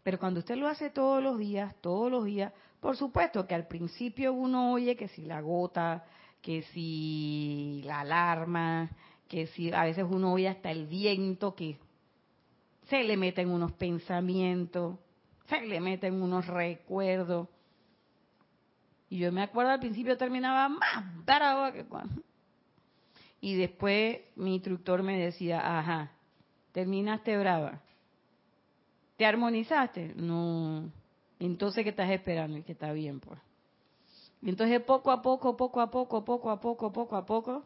[0.02, 3.68] Pero cuando usted lo hace todos los días, todos los días, por supuesto que al
[3.68, 6.06] principio uno oye que si la gota,
[6.42, 8.90] que si la alarma,
[9.28, 11.78] que si a veces uno oye hasta el viento que
[12.90, 14.98] se le meten unos pensamientos,
[15.48, 17.48] se le meten unos recuerdos.
[19.10, 22.22] Y yo me acuerdo al principio terminaba más bravo que cuando.
[23.44, 26.14] Y después mi instructor me decía, ajá,
[26.72, 27.82] terminaste brava.
[29.18, 30.14] ¿Te armonizaste?
[30.16, 30.90] No.
[31.42, 32.58] Entonces, ¿qué estás esperando?
[32.58, 33.38] Y que está bien, pues.
[34.42, 37.66] Y entonces poco a poco, poco a poco, poco a poco, poco a poco,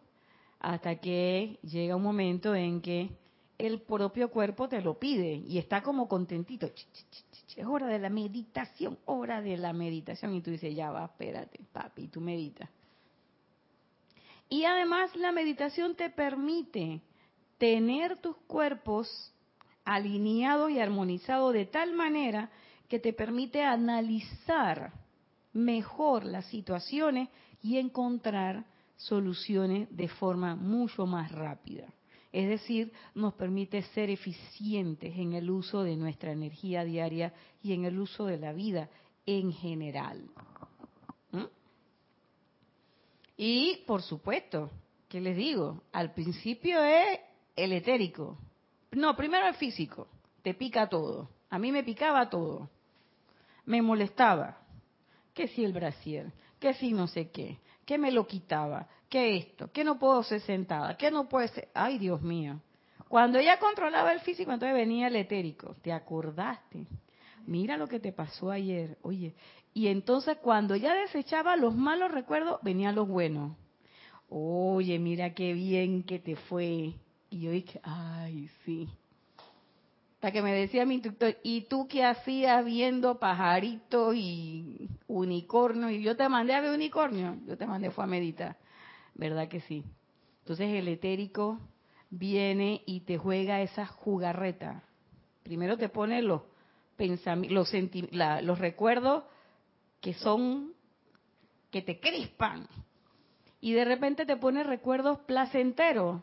[0.59, 3.11] hasta que llega un momento en que
[3.59, 6.71] el propio cuerpo te lo pide y está como contentito.
[7.55, 10.34] Es hora de la meditación, hora de la meditación.
[10.34, 12.67] Y tú dices, ya va, espérate, papi, tú meditas.
[14.49, 17.01] Y además la meditación te permite
[17.57, 19.33] tener tus cuerpos
[19.83, 22.49] alineados y armonizados de tal manera
[22.87, 24.93] que te permite analizar
[25.53, 27.29] mejor las situaciones
[27.61, 31.87] y encontrar soluciones de forma mucho más rápida.
[32.31, 37.33] Es decir, nos permite ser eficientes en el uso de nuestra energía diaria
[37.63, 38.89] y en el uso de la vida
[39.25, 40.29] en general.
[43.38, 44.71] Y, por supuesto,
[45.07, 45.83] ¿qué les digo?
[45.93, 47.19] Al principio es
[47.55, 48.38] el etérico.
[48.91, 50.07] No, primero el físico.
[50.41, 51.29] Te pica todo.
[51.49, 52.69] A mí me picaba todo.
[53.65, 54.57] Me molestaba
[55.33, 59.71] que si el brasier, que si no sé qué, que me lo quitaba, que esto,
[59.71, 62.59] que no puedo ser sentada, que no puede ser, ay Dios mío.
[63.07, 66.88] Cuando ella controlaba el físico, entonces venía el etérico, ¿te acordaste?
[67.47, 69.33] Mira lo que te pasó ayer, oye.
[69.73, 73.55] Y entonces cuando ya desechaba los malos recuerdos, venían los buenos.
[74.29, 76.93] Oye, mira qué bien que te fue.
[77.29, 78.89] Y yo dije, ay, sí.
[80.15, 85.91] Hasta que me decía mi instructor, ¿y tú qué hacías viendo pajaritos y unicornios?
[85.91, 88.57] Y yo te mandé a ver unicornio, yo te mandé fue a meditar.
[89.15, 89.85] ¿Verdad que sí?
[90.39, 91.61] Entonces el etérico
[92.09, 94.83] viene y te juega esa jugarreta.
[95.43, 96.41] Primero te pone los
[98.11, 99.23] los recuerdos
[100.01, 100.73] que son,
[101.71, 102.67] que te crispan.
[103.59, 106.21] Y de repente te pone recuerdos placenteros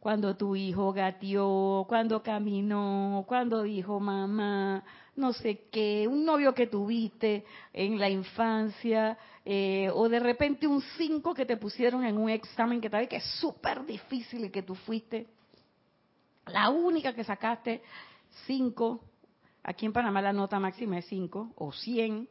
[0.00, 4.84] cuando tu hijo gateó, cuando caminó, cuando dijo mamá,
[5.16, 10.82] no sé qué, un novio que tuviste en la infancia, eh, o de repente un
[10.98, 14.62] 5 que te pusieron en un examen que tal que es súper difícil y que
[14.62, 15.26] tú fuiste
[16.46, 17.82] la única que sacaste
[18.46, 19.00] 5,
[19.64, 22.28] aquí en Panamá la nota máxima es 5 o 100,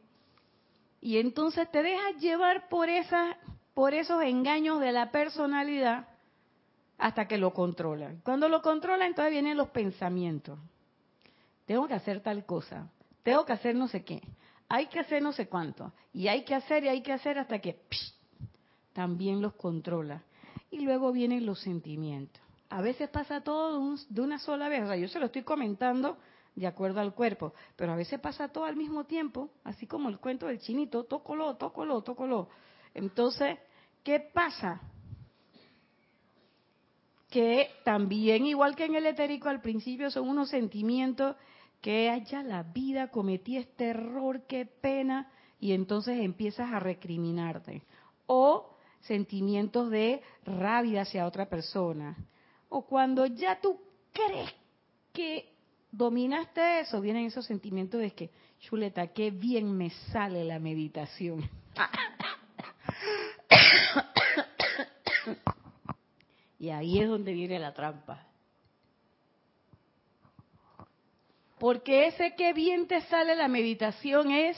[1.00, 3.36] y entonces te dejas llevar por, esa,
[3.74, 6.08] por esos engaños de la personalidad
[6.96, 8.14] hasta que lo controla.
[8.22, 10.58] Cuando lo controla, entonces vienen los pensamientos.
[11.66, 12.88] Tengo que hacer tal cosa,
[13.22, 14.22] tengo que hacer no sé qué,
[14.68, 17.58] hay que hacer no sé cuánto, y hay que hacer y hay que hacer hasta
[17.58, 17.80] que
[18.92, 20.22] también los controla.
[20.70, 22.42] Y luego vienen los sentimientos.
[22.70, 26.16] A veces pasa todo de una sola vez, o sea, yo se lo estoy comentando
[26.54, 30.18] de acuerdo al cuerpo, pero a veces pasa todo al mismo tiempo, así como el
[30.18, 32.48] cuento del chinito, tócolo, tócolo, tócolo.
[32.94, 33.58] Entonces,
[34.02, 34.80] ¿qué pasa?
[37.34, 41.34] que también, igual que en el etérico al principio, son unos sentimientos
[41.80, 47.82] que haya la vida, cometí este error, qué pena, y entonces empiezas a recriminarte.
[48.26, 52.16] O sentimientos de rabia hacia otra persona.
[52.68, 53.80] O cuando ya tú
[54.12, 54.54] crees
[55.12, 55.53] que
[55.96, 58.30] dominaste eso, vienen esos sentimientos de que,
[58.60, 61.48] chuleta, qué bien me sale la meditación.
[66.58, 68.26] y ahí es donde viene la trampa.
[71.58, 74.56] Porque ese qué bien te sale la meditación es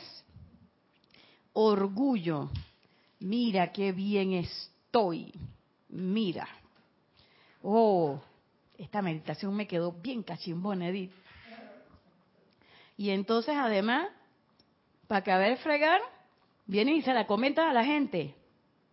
[1.52, 2.50] orgullo.
[3.20, 5.32] Mira qué bien estoy.
[5.88, 6.48] Mira.
[7.62, 8.20] Oh,
[8.78, 11.12] esta meditación me quedó bien cachimbona, Edith.
[12.96, 14.08] Y entonces, además,
[15.06, 16.00] para que fregar,
[16.66, 18.34] viene y se la comenta a la gente.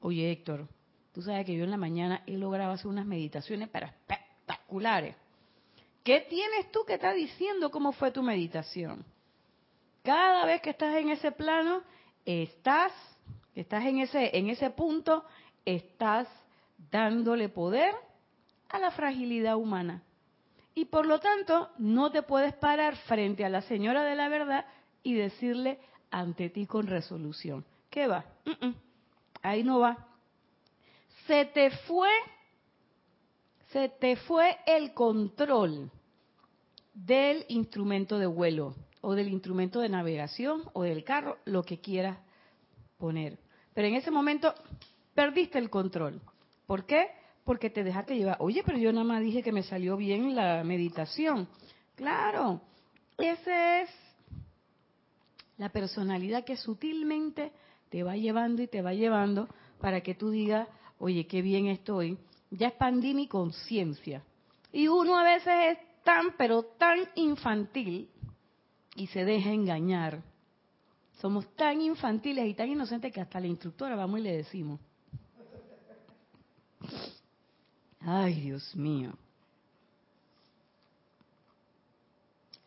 [0.02, 0.68] Oye, Héctor,
[1.14, 5.16] tú sabes que yo en la mañana he logrado hacer unas meditaciones para espectaculares.
[6.04, 9.06] ¿Qué tienes tú que está diciendo cómo fue tu meditación?
[10.04, 11.82] Cada vez que estás en ese plano,
[12.26, 12.92] estás,
[13.56, 15.24] estás en ese, en ese punto,
[15.64, 16.28] estás
[16.92, 17.96] dándole poder
[18.68, 20.04] a la fragilidad humana.
[20.76, 24.66] Y por lo tanto, no te puedes parar frente a la señora de la verdad
[25.04, 27.66] y decirle ante ti con resolución.
[27.90, 28.26] ¿Qué va?
[29.42, 30.08] Ahí no va.
[31.28, 32.10] Se te fue,
[33.72, 35.92] se te fue el control
[36.94, 42.18] del instrumento de vuelo o del instrumento de navegación o del carro, lo que quieras
[42.98, 43.38] poner.
[43.74, 44.54] Pero en ese momento
[45.14, 46.22] perdiste el control.
[46.66, 47.10] ¿Por qué?
[47.44, 48.38] Porque te dejaste llevar.
[48.40, 51.48] Oye, pero yo nada más dije que me salió bien la meditación.
[51.96, 52.62] Claro,
[53.18, 53.90] esa es
[55.58, 57.52] la personalidad que sutilmente
[57.90, 59.48] te va llevando y te va llevando
[59.80, 60.68] para que tú digas,
[60.98, 62.18] oye, qué bien estoy.
[62.50, 64.24] Ya expandí mi conciencia.
[64.72, 68.10] Y uno a veces es tan, pero tan infantil
[68.96, 70.24] y se deja engañar.
[71.20, 74.80] Somos tan infantiles y tan inocentes que hasta la instructora vamos y le decimos.
[78.06, 79.14] Ay, Dios mío.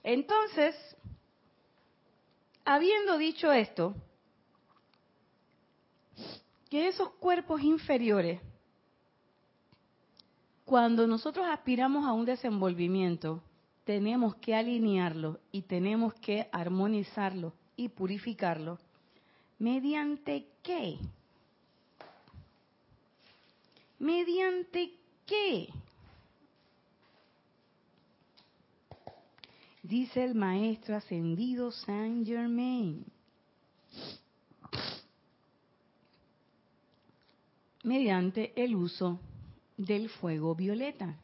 [0.03, 0.75] Entonces,
[2.65, 3.95] habiendo dicho esto,
[6.71, 8.41] que esos cuerpos inferiores,
[10.65, 13.43] cuando nosotros aspiramos a un desenvolvimiento,
[13.85, 18.79] tenemos que alinearlo y tenemos que armonizarlo y purificarlo.
[19.59, 20.99] ¿Mediante qué?
[23.99, 24.93] ¿Mediante
[25.27, 25.69] qué?
[29.83, 33.05] Dice el maestro ascendido Saint Germain.
[37.85, 39.21] Mediante el uso
[39.77, 41.17] del fuego violeta,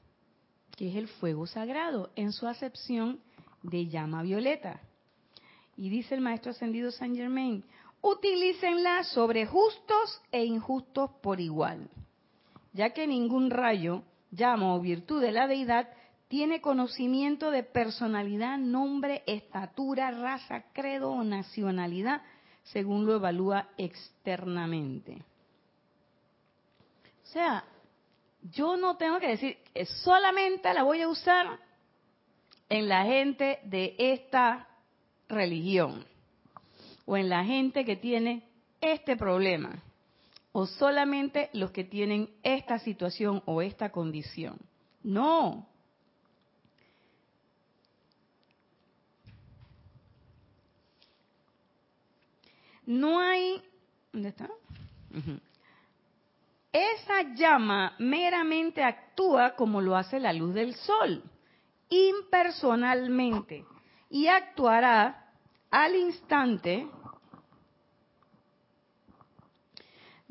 [0.76, 3.20] que es el fuego sagrado, en su acepción
[3.62, 4.80] de llama violeta.
[5.76, 7.64] Y dice el maestro ascendido Saint Germain,
[8.00, 11.88] utilícenla sobre justos e injustos por igual
[12.72, 15.88] ya que ningún rayo, llama o virtud de la deidad
[16.28, 22.22] tiene conocimiento de personalidad, nombre, estatura, raza, credo o nacionalidad,
[22.62, 25.22] según lo evalúa externamente.
[27.22, 27.64] O sea,
[28.50, 29.58] yo no tengo que decir,
[30.02, 31.58] solamente la voy a usar
[32.68, 34.66] en la gente de esta
[35.28, 36.06] religión
[37.04, 38.48] o en la gente que tiene
[38.80, 39.82] este problema
[40.52, 44.58] o solamente los que tienen esta situación o esta condición.
[45.02, 45.66] No.
[52.84, 53.62] No hay...
[54.12, 54.50] ¿Dónde está?
[56.70, 61.22] Esa llama meramente actúa como lo hace la luz del sol,
[61.88, 63.64] impersonalmente,
[64.10, 65.32] y actuará
[65.70, 66.88] al instante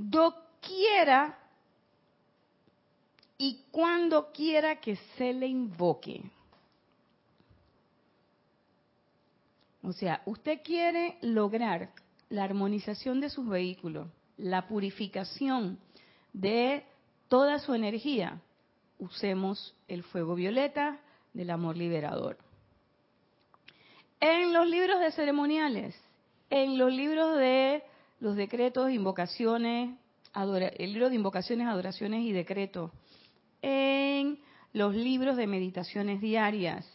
[0.09, 1.37] doquiera
[3.37, 6.21] y cuando quiera que se le invoque.
[9.83, 11.89] O sea, usted quiere lograr
[12.29, 15.79] la armonización de sus vehículos, la purificación
[16.33, 16.85] de
[17.27, 18.39] toda su energía.
[18.99, 20.99] Usemos el fuego violeta
[21.33, 22.37] del amor liberador.
[24.19, 25.95] En los libros de ceremoniales,
[26.51, 27.83] en los libros de
[28.21, 29.97] los decretos, invocaciones,
[30.33, 32.91] el libro de invocaciones, adoraciones y decretos,
[33.61, 34.39] en
[34.73, 36.87] los libros de meditaciones diarias,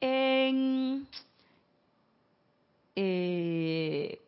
[0.00, 1.06] en
[2.96, 4.20] eh,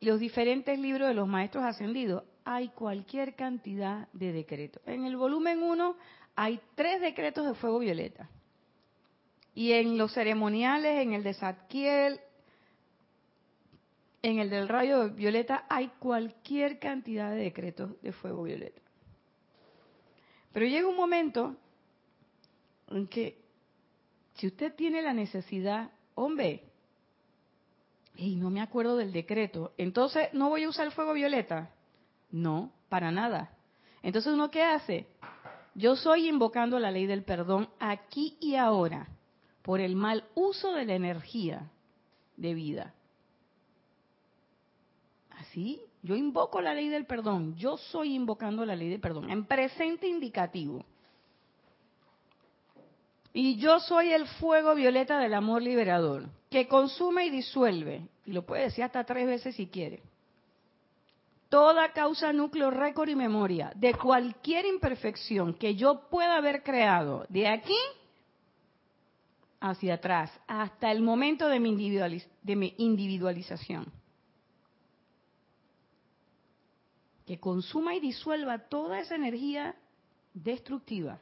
[0.00, 4.82] los diferentes libros de los maestros ascendidos, hay cualquier cantidad de decretos.
[4.84, 5.96] En el volumen 1
[6.34, 8.28] hay tres decretos de fuego violeta.
[9.54, 12.20] Y en los ceremoniales, en el de Zadkiel,
[14.22, 18.80] en el del rayo violeta, hay cualquier cantidad de decretos de fuego violeta.
[20.52, 21.56] Pero llega un momento
[22.88, 23.42] en que
[24.34, 26.64] si usted tiene la necesidad, hombre,
[28.16, 31.70] y no me acuerdo del decreto, entonces no voy a usar el fuego violeta.
[32.30, 33.50] No, para nada.
[34.02, 35.06] Entonces uno qué hace?
[35.74, 39.08] Yo soy invocando la ley del perdón aquí y ahora
[39.62, 41.70] por el mal uso de la energía
[42.36, 42.94] de vida.
[45.42, 49.44] Así, yo invoco la ley del perdón, yo soy invocando la ley del perdón, en
[49.44, 50.84] presente indicativo.
[53.32, 58.46] Y yo soy el fuego violeta del amor liberador, que consume y disuelve, y lo
[58.46, 60.00] puede decir hasta tres veces si quiere,
[61.48, 67.48] toda causa, núcleo, récord y memoria de cualquier imperfección que yo pueda haber creado de
[67.48, 67.78] aquí
[69.58, 71.90] hacia atrás, hasta el momento de mi,
[72.42, 74.01] de mi individualización.
[77.32, 79.74] Que consuma y disuelva toda esa energía
[80.34, 81.18] destructiva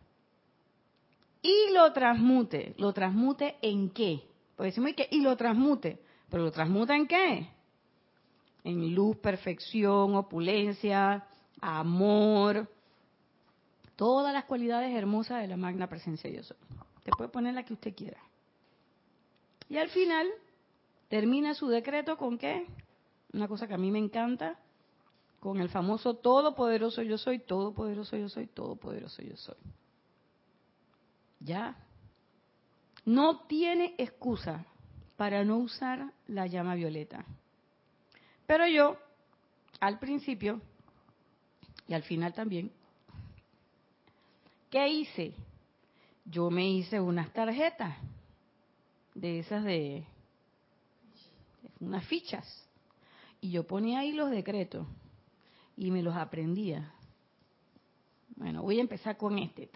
[1.41, 2.75] y lo transmute.
[2.79, 4.21] ¿Lo transmute en qué?
[4.57, 7.47] Porque decimos que y lo transmute, pero lo transmuta en qué?
[8.65, 11.29] En luz, perfección, opulencia,
[11.61, 12.69] amor,
[13.95, 16.53] todas las cualidades hermosas de la magna presencia de Dios.
[17.05, 18.19] Te puede poner la que usted quiera.
[19.69, 20.27] Y al final
[21.09, 22.67] termina su decreto con qué?
[23.33, 24.59] Una cosa que a mí me encanta,
[25.41, 29.57] con el famoso Todopoderoso yo soy, Todopoderoso yo soy, Todopoderoso yo soy.
[31.41, 31.77] Ya.
[33.07, 34.67] No tiene excusa
[35.17, 37.25] para no usar la llama violeta.
[38.47, 38.99] Pero yo,
[39.81, 40.61] al principio
[41.89, 42.71] y al final también,
[44.69, 45.33] ¿qué hice?
[46.27, 47.97] Yo me hice unas tarjetas
[49.15, 50.05] de esas de,
[51.81, 52.47] unas fichas
[53.41, 54.87] y yo ponía ahí los decretos
[55.81, 56.93] y me los aprendía.
[58.37, 59.71] Bueno, voy a empezar con este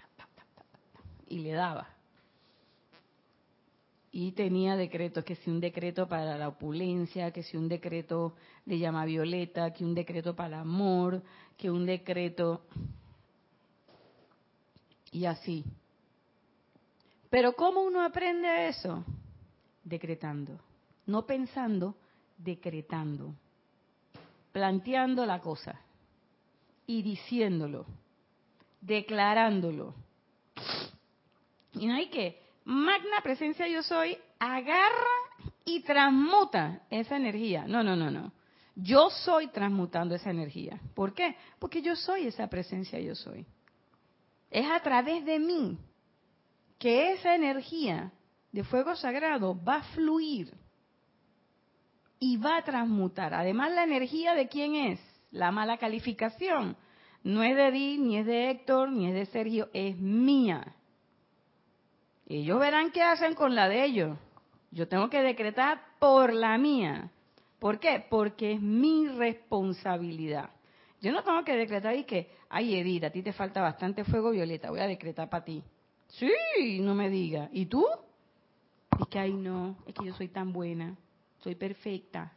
[1.28, 1.88] y le daba.
[4.12, 8.34] Y tenía decretos, que si un decreto para la opulencia, que si un decreto
[8.66, 11.22] de llama violeta, que un decreto para el amor,
[11.57, 12.66] que un decreto...
[15.11, 15.64] Y así.
[17.30, 19.02] Pero ¿cómo uno aprende eso?
[19.82, 20.61] Decretando.
[21.07, 21.94] No pensando,
[22.36, 23.34] decretando.
[24.52, 25.80] Planteando la cosa.
[26.87, 27.87] Y diciéndolo.
[28.80, 29.95] Declarándolo
[31.74, 35.16] y no hay que, magna presencia yo soy, agarra
[35.64, 37.66] y transmuta esa energía.
[37.66, 38.32] No, no, no, no.
[38.76, 40.80] Yo soy transmutando esa energía.
[40.95, 41.37] ¿Por qué?
[41.59, 43.47] Porque yo soy esa presencia yo soy.
[44.51, 45.78] Es a través de mí
[46.78, 48.12] que esa energía
[48.53, 50.55] de fuego sagrado va a fluir
[52.18, 53.35] y va a transmutar.
[53.35, 55.01] Además, la energía de quién es?
[55.35, 56.76] La mala calificación.
[57.24, 60.76] No es de Di, ni es de Héctor, ni es de Sergio, es mía.
[62.28, 64.16] Ellos verán qué hacen con la de ellos.
[64.70, 67.11] Yo tengo que decretar por la mía.
[67.59, 68.07] ¿Por qué?
[68.09, 70.51] Porque es mi responsabilidad.
[71.01, 74.30] Yo no tengo que decretar y que, ay Edith, a ti te falta bastante fuego
[74.30, 75.64] violeta, voy a decretar para ti.
[76.07, 77.49] Sí, no me diga.
[77.53, 77.85] ¿Y tú?
[79.01, 80.97] Es que, ay no, es que yo soy tan buena,
[81.41, 82.32] soy perfecta.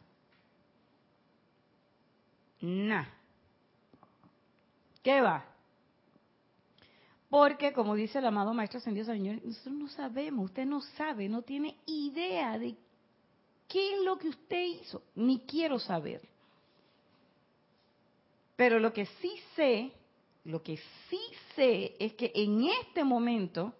[2.60, 3.06] Nah.
[5.02, 5.44] ¿Qué va?
[7.30, 11.42] Porque, como dice el amado Maestro Ascendido Señor, nosotros no sabemos, usted no sabe, no
[11.42, 12.74] tiene idea de
[13.68, 16.22] qué es lo que usted hizo, ni quiero saber.
[18.56, 19.92] Pero lo que sí sé,
[20.44, 20.78] lo que
[21.08, 21.20] sí
[21.54, 23.74] sé es que en este momento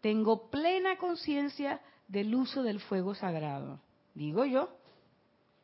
[0.00, 3.80] tengo plena conciencia del uso del fuego sagrado.
[4.14, 4.68] Digo yo.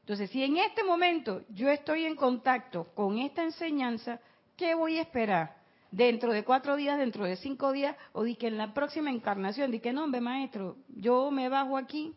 [0.07, 4.20] Entonces, si en este momento yo estoy en contacto con esta enseñanza,
[4.57, 5.57] ¿qué voy a esperar?
[5.90, 9.70] dentro de cuatro días, dentro de cinco días, o di que en la próxima encarnación,
[9.70, 12.14] di que no, hombre, maestro, yo me bajo aquí,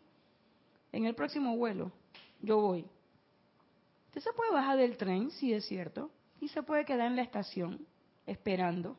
[0.92, 1.90] en el próximo vuelo,
[2.42, 2.84] yo voy.
[4.08, 6.10] Usted se puede bajar del tren, sí es cierto,
[6.40, 7.86] y se puede quedar en la estación
[8.26, 8.98] esperando.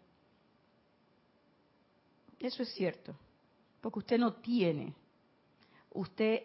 [2.40, 3.16] Eso es cierto,
[3.82, 4.96] porque usted no tiene.
[5.94, 6.44] Usted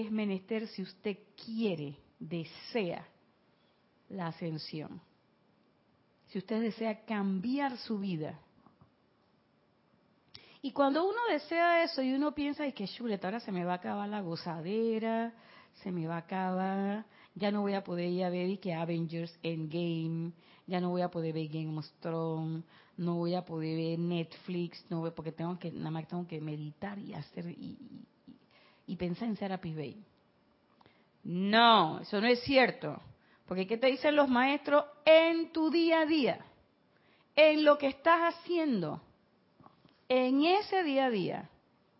[0.00, 3.06] es menester si usted quiere, desea
[4.08, 5.00] la ascensión
[6.32, 8.40] si usted desea cambiar su vida.
[10.62, 13.72] Y cuando uno desea eso y uno piensa, y que chuleta, ahora se me va
[13.72, 15.34] a acabar la gozadera,
[15.82, 18.72] se me va a acabar, ya no voy a poder ir a ver y que
[18.72, 20.32] Avengers Endgame,
[20.66, 22.64] ya no voy a poder ver Game of Thrones,
[22.96, 26.40] no voy a poder ver Netflix, no voy, porque tengo que, nada más tengo que
[26.40, 27.76] meditar y hacer y,
[28.86, 30.04] y, pensar en Serapis Bay.
[31.24, 33.00] No, eso no es cierto.
[33.46, 36.44] Porque ¿qué te dicen los maestros en tu día a día?
[37.36, 39.02] En lo que estás haciendo.
[40.08, 41.50] En ese día a día.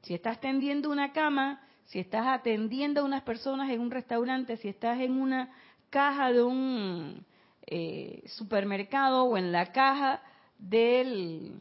[0.02, 4.68] Si estás tendiendo una cama, si estás atendiendo a unas personas en un restaurante, si
[4.68, 5.50] estás en una
[5.90, 7.24] caja de un
[7.66, 10.22] eh, supermercado o en la caja
[10.58, 11.60] del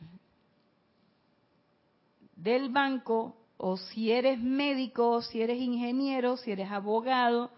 [2.70, 7.52] banco, o si eres médico, si eres ingeniero, si eres abogado,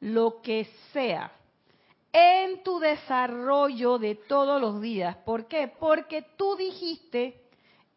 [0.00, 1.32] lo que sea,
[2.12, 5.16] en tu desarrollo de todos los días.
[5.24, 5.68] ¿Por qué?
[5.68, 7.40] Porque tú dijiste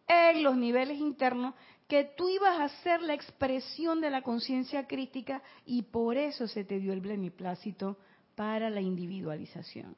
[0.08, 1.54] en los niveles internos
[1.90, 6.64] que tú ibas a ser la expresión de la conciencia crítica y por eso se
[6.64, 7.98] te dio el beneplácito
[8.36, 9.98] para la individualización.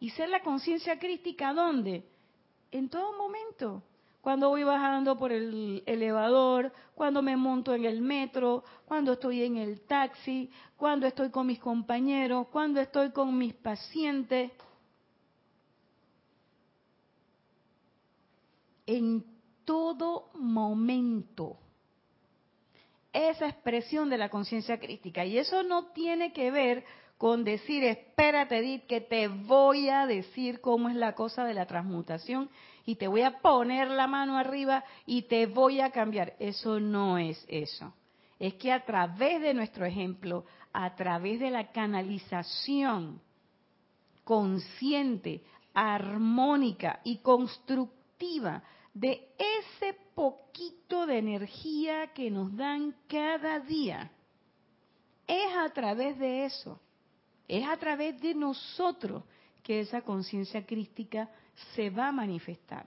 [0.00, 2.02] ¿Y ser la conciencia crítica dónde?
[2.70, 3.82] En todo momento.
[4.26, 9.56] Cuando voy bajando por el elevador, cuando me monto en el metro, cuando estoy en
[9.56, 14.50] el taxi, cuando estoy con mis compañeros, cuando estoy con mis pacientes.
[18.84, 19.24] En
[19.64, 21.58] todo momento.
[23.12, 25.24] Esa expresión de la conciencia crítica.
[25.24, 26.84] Y eso no tiene que ver
[27.16, 31.66] con decir, espérate, Edith, que te voy a decir cómo es la cosa de la
[31.66, 32.50] transmutación
[32.86, 36.34] y te voy a poner la mano arriba y te voy a cambiar.
[36.38, 37.92] Eso no es eso.
[38.38, 43.20] Es que a través de nuestro ejemplo, a través de la canalización
[44.22, 45.42] consciente,
[45.74, 48.62] armónica y constructiva
[48.94, 54.10] de ese poquito de energía que nos dan cada día.
[55.26, 56.80] Es a través de eso,
[57.48, 59.24] es a través de nosotros
[59.62, 61.28] que esa conciencia crística
[61.74, 62.86] se va a manifestar.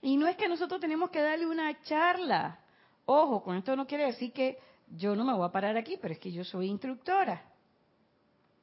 [0.00, 2.58] Y no es que nosotros tenemos que darle una charla.
[3.04, 4.58] Ojo, con esto no quiere decir que
[4.88, 7.42] yo no me voy a parar aquí, pero es que yo soy instructora.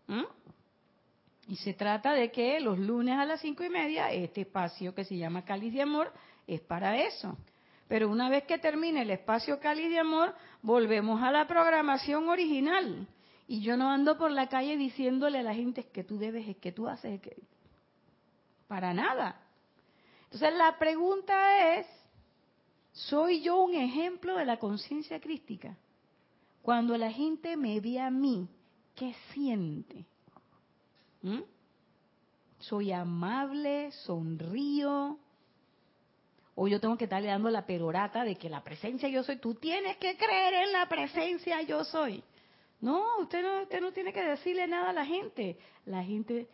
[0.08, 0.24] ¿Mm?
[1.47, 5.04] Y se trata de que los lunes a las cinco y media, este espacio que
[5.04, 6.14] se llama Cáliz de Amor,
[6.45, 7.38] es para eso.
[7.88, 13.08] Pero una vez que termine el espacio Cáliz de Amor, volvemos a la programación original.
[13.47, 16.58] Y yo no ando por la calle diciéndole a la gente que tú debes, es
[16.58, 17.36] que tú haces, que...
[18.70, 19.41] para nada.
[20.26, 21.88] Entonces la pregunta es,
[22.93, 25.76] ¿soy yo un ejemplo de la conciencia crística?
[26.61, 28.47] Cuando la gente me ve a mí,
[28.95, 30.05] ¿qué siente?
[31.24, 31.41] ¿Mm?
[32.59, 35.17] Soy amable, sonrío.
[36.53, 39.38] O yo tengo que estarle dando la perorata de que la presencia yo soy.
[39.38, 42.24] Tú tienes que creer en la presencia yo soy.
[42.82, 45.57] No, usted no, usted no tiene que decirle nada a la gente.
[45.86, 46.47] La gente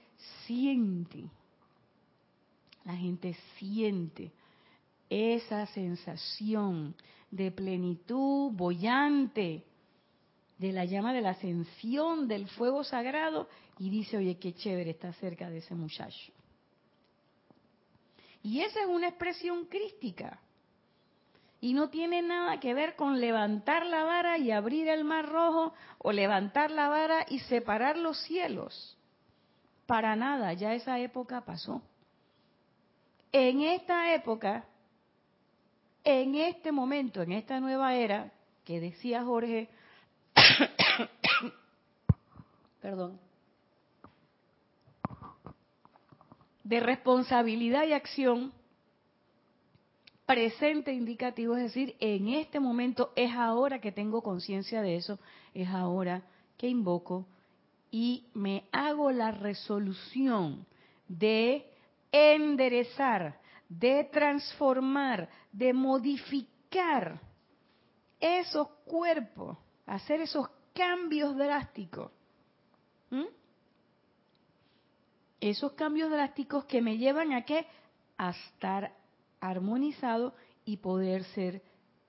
[0.45, 1.25] siente.
[2.85, 4.31] La gente siente
[5.09, 6.95] esa sensación
[7.31, 9.65] de plenitud bollante
[10.57, 15.11] de la llama de la ascensión del fuego sagrado y dice, oye, qué chévere está
[15.13, 16.31] cerca de ese muchacho.
[18.41, 20.39] Y esa es una expresión crística.
[21.59, 25.73] Y no tiene nada que ver con levantar la vara y abrir el mar rojo
[25.97, 28.97] o levantar la vara y separar los cielos.
[29.87, 31.81] Para nada, ya esa época pasó.
[33.37, 34.63] En esta época,
[36.05, 38.31] en este momento, en esta nueva era,
[38.63, 39.67] que decía Jorge,
[42.81, 43.19] perdón,
[46.63, 48.53] de responsabilidad y acción
[50.25, 55.19] presente indicativo, es decir, en este momento es ahora que tengo conciencia de eso,
[55.53, 56.23] es ahora
[56.57, 57.27] que invoco
[57.91, 60.65] y me hago la resolución
[61.09, 61.74] de
[62.15, 67.19] enderezar, de transformar, de modificar
[68.19, 72.11] esos cuerpos hacer esos cambios drásticos.
[75.39, 77.67] Esos cambios drásticos que me llevan a qué?
[78.17, 78.95] A estar
[79.39, 80.33] armonizado
[80.65, 81.61] y poder ser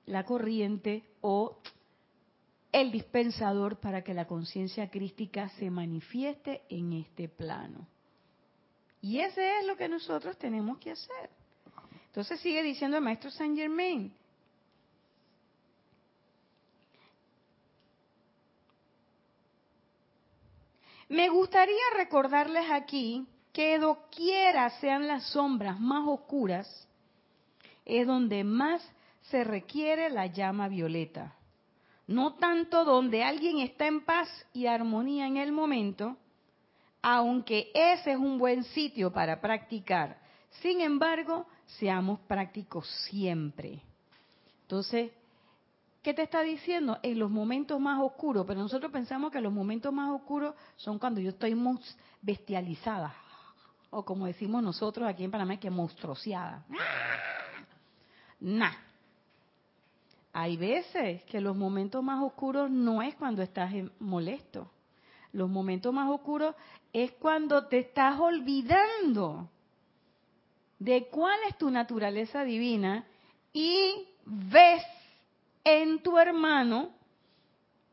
[0.07, 1.59] la corriente o
[2.73, 7.87] el dispensador para que la conciencia crística se manifieste en este plano.
[9.07, 11.31] Y ese es lo que nosotros tenemos que hacer.
[12.07, 14.13] Entonces sigue diciendo el maestro Saint Germain,
[21.09, 26.89] Me gustaría recordarles aquí que doquiera sean las sombras más oscuras,
[27.85, 28.83] es donde más
[29.31, 31.37] se requiere la llama violeta,
[32.09, 36.17] no tanto donde alguien está en paz y armonía en el momento,
[37.09, 40.19] aunque ese es un buen sitio para practicar.
[40.61, 41.47] Sin embargo,
[41.79, 43.81] seamos prácticos siempre.
[44.63, 45.13] Entonces,
[46.03, 46.99] ¿qué te está diciendo?
[47.05, 51.21] En los momentos más oscuros, pero nosotros pensamos que los momentos más oscuros son cuando
[51.21, 51.57] yo estoy
[52.23, 53.15] bestializada,
[53.91, 56.65] o como decimos nosotros aquí en Panamá, que monstruoseada.
[58.41, 58.73] Nah.
[60.33, 64.73] Hay veces que los momentos más oscuros no es cuando estás molesto.
[65.37, 66.55] Los momentos más oscuros
[66.95, 69.51] es cuando te estás olvidando
[70.79, 73.05] de cuál es tu naturaleza divina
[73.53, 74.83] y ves
[75.63, 76.89] en tu hermano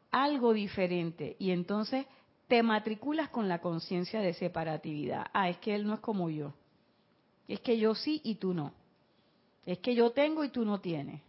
[0.10, 1.36] algo diferente.
[1.38, 2.06] Y entonces
[2.48, 5.26] te matriculas con la conciencia de separatividad.
[5.34, 6.54] Ah, es que él no es como yo.
[7.50, 8.72] Es que yo sí y tú no.
[9.66, 11.20] Es que yo tengo y tú no tienes.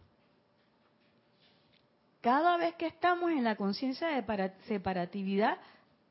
[2.21, 5.59] Cada vez que estamos en la conciencia de separatividad,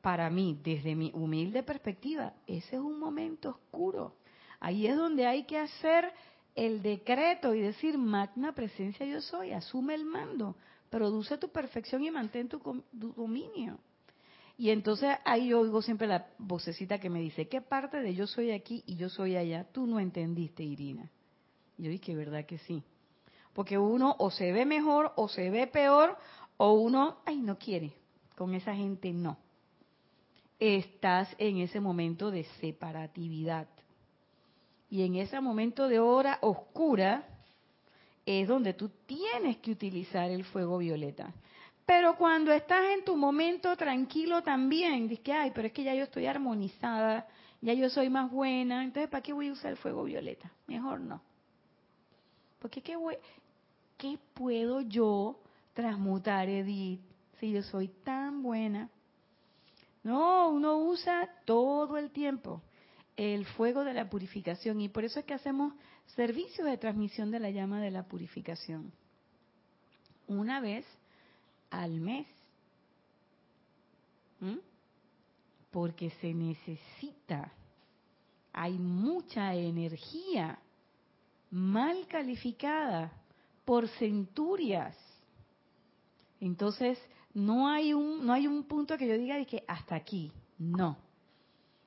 [0.04, 4.16] para mí, desde mi humilde perspectiva, ese es un momento oscuro.
[4.60, 6.12] Ahí es donde hay que hacer
[6.54, 10.56] el decreto y decir, magna presencia yo soy, asume el mando,
[10.90, 13.78] produce tu perfección y mantén tu, dominio.
[14.58, 18.26] Y entonces ahí yo oigo siempre la vocecita que me dice, ¿qué parte de yo
[18.26, 19.64] soy aquí y yo soy allá?
[19.72, 21.10] Tú no entendiste, Irina.
[21.78, 22.82] Y yo dije, ¿verdad que sí?
[23.54, 26.18] Porque uno o se ve mejor o se ve peor
[26.58, 27.94] o uno, ay, no quiere.
[28.36, 29.38] Con esa gente no.
[30.58, 33.68] Estás en ese momento de separatividad.
[34.90, 37.26] Y en ese momento de hora oscura
[38.24, 41.32] es donde tú tienes que utilizar el fuego violeta.
[41.86, 45.94] Pero cuando estás en tu momento tranquilo también, dices que, ay, pero es que ya
[45.94, 47.26] yo estoy armonizada,
[47.60, 50.50] ya yo soy más buena, entonces ¿para qué voy a usar el fuego violeta?
[50.66, 51.20] Mejor no.
[52.58, 52.96] Porque ¿qué,
[53.98, 55.38] ¿qué puedo yo
[55.74, 57.00] transmutar, Edith,
[57.38, 58.88] si yo soy tan buena?
[60.04, 62.62] No, uno usa todo el tiempo
[63.16, 65.72] el fuego de la purificación y por eso es que hacemos
[66.16, 68.92] servicios de transmisión de la llama de la purificación.
[70.26, 70.84] Una vez
[71.70, 72.26] al mes.
[75.70, 77.52] Porque se necesita.
[78.52, 80.58] Hay mucha energía
[81.50, 83.10] mal calificada
[83.64, 84.96] por centurias.
[86.40, 86.98] Entonces,
[87.34, 90.32] no hay un, no hay un punto que yo diga de que hasta aquí.
[90.58, 90.96] No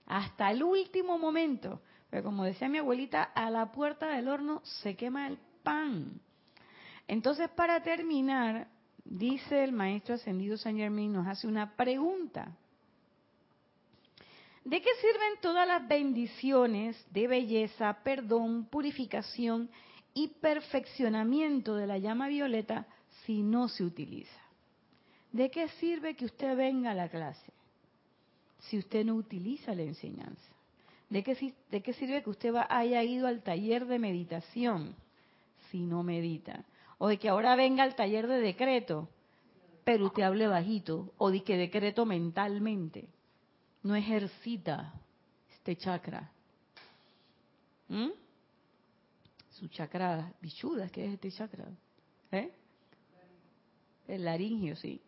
[0.07, 1.81] hasta el último momento.
[2.09, 6.19] Pero como decía mi abuelita, a la puerta del horno se quema el pan.
[7.07, 8.67] Entonces, para terminar,
[9.03, 12.55] dice el maestro ascendido San Germán, nos hace una pregunta.
[14.63, 19.69] ¿De qué sirven todas las bendiciones de belleza, perdón, purificación
[20.13, 22.85] y perfeccionamiento de la llama violeta
[23.25, 24.46] si no se utiliza?
[25.37, 27.53] ¿De qué sirve que usted venga a la clase?
[28.59, 30.51] si usted no utiliza la enseñanza?
[31.11, 34.95] ¿De qué, de qué sirve que usted haya ido al taller de meditación
[35.69, 36.65] si no medita?
[36.97, 39.07] O de que ahora venga al taller de decreto,
[39.83, 43.07] pero usted hable bajito, o de que decreto mentalmente.
[43.83, 44.91] No ejercita
[45.51, 46.31] este chakra.
[47.89, 48.09] ¿Mm?
[49.51, 51.65] Su chakra bichuda, ¿qué es este chakra?
[52.31, 52.51] ¿Eh?
[54.07, 54.99] El laringio, sí.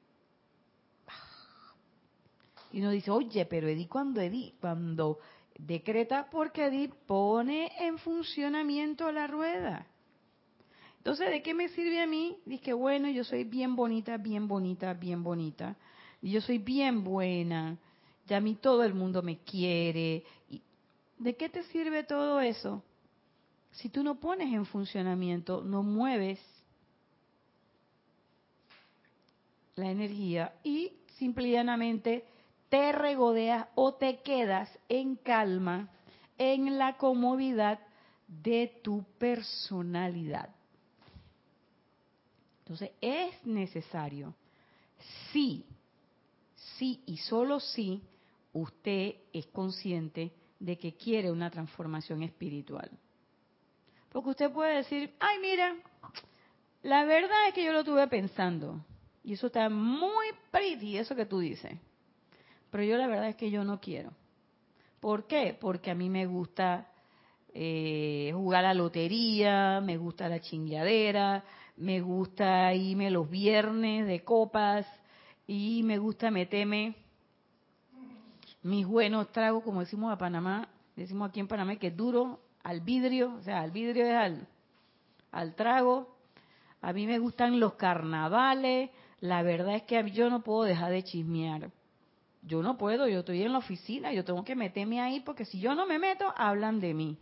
[2.71, 5.19] Y uno dice, oye, pero Edith cuando Edith, cuando
[5.57, 9.87] decreta porque Edith pone en funcionamiento la rueda.
[10.97, 12.37] Entonces, ¿de qué me sirve a mí?
[12.45, 15.75] Dice, bueno, yo soy bien bonita, bien bonita, bien bonita.
[16.21, 17.77] Y yo soy bien buena.
[18.27, 20.23] Ya a mí todo el mundo me quiere.
[20.49, 20.61] ¿Y
[21.17, 22.83] ¿De qué te sirve todo eso?
[23.71, 26.39] Si tú no pones en funcionamiento, no mueves
[29.75, 32.25] la energía y simple y llanamente
[32.69, 35.89] te regodeas o te quedas en calma,
[36.37, 37.79] en la comodidad
[38.27, 40.49] de tu personalidad.
[42.59, 44.35] Entonces es necesario,
[45.31, 45.65] sí,
[46.77, 48.03] sí y solo si
[48.53, 52.91] usted es consciente de que quiere una transformación espiritual.
[54.11, 55.75] Porque usted puede decir, ay mira,
[56.83, 58.79] la verdad es que yo lo tuve pensando.
[59.23, 61.73] Y eso está muy pretty, eso que tú dices.
[62.71, 64.11] Pero yo la verdad es que yo no quiero.
[64.99, 65.57] ¿Por qué?
[65.59, 66.87] Porque a mí me gusta
[67.53, 71.43] eh, jugar a la lotería, me gusta la chingadera,
[71.77, 74.85] me gusta irme los viernes de copas
[75.47, 76.95] y me gusta meterme
[78.61, 82.81] mis buenos tragos, como decimos a Panamá, decimos aquí en Panamá que es duro al
[82.81, 84.47] vidrio, o sea, al vidrio es al,
[85.31, 86.15] al trago.
[86.81, 88.89] A mí me gustan los carnavales,
[89.21, 91.71] La verdad es que yo no puedo dejar de chismear.
[92.41, 95.59] Yo no puedo, yo estoy en la oficina, yo tengo que meterme ahí porque si
[95.59, 97.17] yo no me meto, hablan de mí.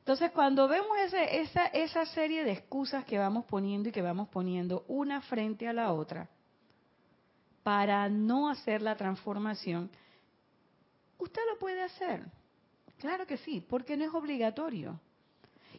[0.00, 4.28] Entonces, cuando vemos ese, esa, esa serie de excusas que vamos poniendo y que vamos
[4.28, 6.28] poniendo una frente a la otra
[7.62, 9.90] para no hacer la transformación,
[11.18, 12.24] usted lo puede hacer.
[12.98, 14.98] Claro que sí, porque no es obligatorio.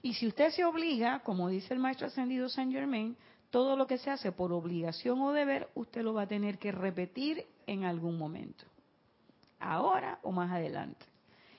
[0.02, 3.18] Y si usted se obliga, como dice el maestro ascendido Saint Germain,
[3.50, 6.72] todo lo que se hace por obligación o deber, usted lo va a tener que
[6.72, 8.66] repetir en algún momento.
[9.60, 11.06] Ahora o más adelante.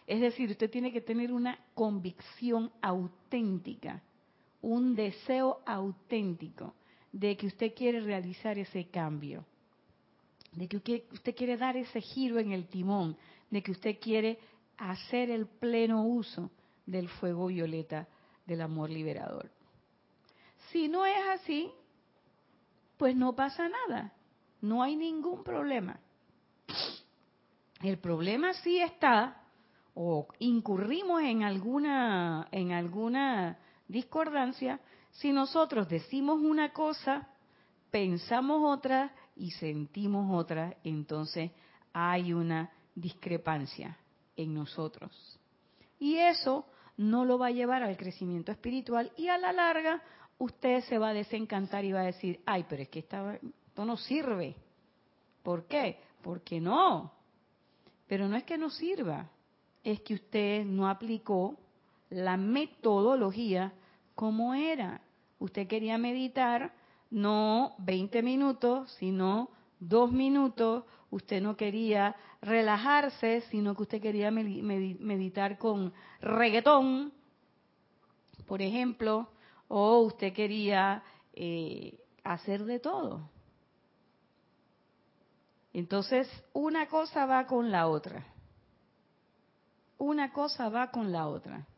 [0.07, 4.03] Es decir, usted tiene que tener una convicción auténtica,
[4.62, 6.74] un deseo auténtico
[7.12, 9.45] de que usted quiere realizar ese cambio,
[10.53, 13.16] de que usted quiere dar ese giro en el timón,
[13.51, 14.38] de que usted quiere
[14.78, 16.51] hacer el pleno uso
[16.86, 18.09] del fuego violeta
[18.47, 19.51] del amor liberador.
[20.72, 21.70] Si no es así,
[23.01, 24.12] pues no pasa nada,
[24.61, 25.98] no hay ningún problema.
[27.82, 29.40] El problema sí está,
[29.94, 33.57] o incurrimos en alguna, en alguna
[33.88, 34.80] discordancia,
[35.12, 37.26] si nosotros decimos una cosa,
[37.90, 41.53] pensamos otra y sentimos otra, entonces
[41.94, 43.96] hay una discrepancia
[44.36, 45.40] en nosotros.
[45.98, 46.66] Y eso
[46.98, 50.03] no lo va a llevar al crecimiento espiritual y a la larga
[50.41, 53.97] usted se va a desencantar y va a decir, ay, pero es que esto no
[53.99, 54.57] sirve.
[55.43, 56.01] ¿Por qué?
[56.22, 57.12] Porque no.
[58.09, 59.28] Pero no es que no sirva,
[59.84, 61.57] es que usted no aplicó
[62.09, 63.72] la metodología
[64.14, 65.03] como era.
[65.38, 66.72] Usted quería meditar
[67.11, 70.84] no 20 minutos, sino dos minutos.
[71.11, 77.12] Usted no quería relajarse, sino que usted quería meditar con reggaetón,
[78.47, 79.28] por ejemplo
[79.73, 83.31] o usted quería eh, hacer de todo.
[85.73, 88.27] Entonces, una cosa va con la otra.
[89.97, 91.68] Una cosa va con la otra.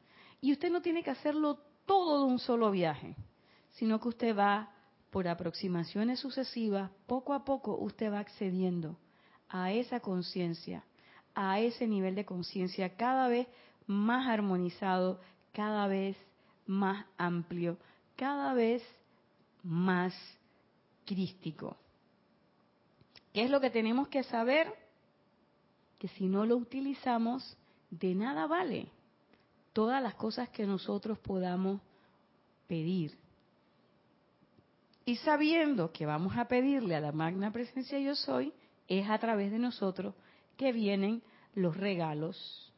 [0.41, 3.15] Y usted no tiene que hacerlo todo de un solo viaje,
[3.73, 4.73] sino que usted va
[5.11, 8.97] por aproximaciones sucesivas, poco a poco usted va accediendo
[9.51, 10.83] a esa conciencia,
[11.35, 13.47] a ese nivel de conciencia cada vez
[13.87, 15.21] más armonizado,
[15.53, 16.17] cada vez
[16.73, 17.77] más amplio,
[18.17, 18.83] cada vez
[19.63, 20.15] más
[21.05, 21.77] crístico.
[23.33, 24.73] ¿Qué es lo que tenemos que saber?
[25.99, 27.57] Que si no lo utilizamos,
[27.91, 28.89] de nada vale
[29.73, 31.81] todas las cosas que nosotros podamos
[32.67, 33.17] pedir.
[35.05, 38.53] Y sabiendo que vamos a pedirle a la magna presencia yo soy,
[38.89, 40.15] es a través de nosotros
[40.57, 41.23] que vienen
[41.55, 42.72] los regalos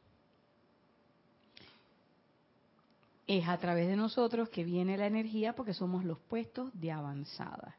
[3.27, 7.75] es a través de nosotros que viene la energía porque somos los puestos de avanzada.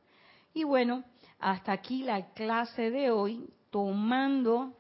[0.52, 1.04] Y bueno,
[1.38, 4.74] hasta aquí la clase de hoy, tomando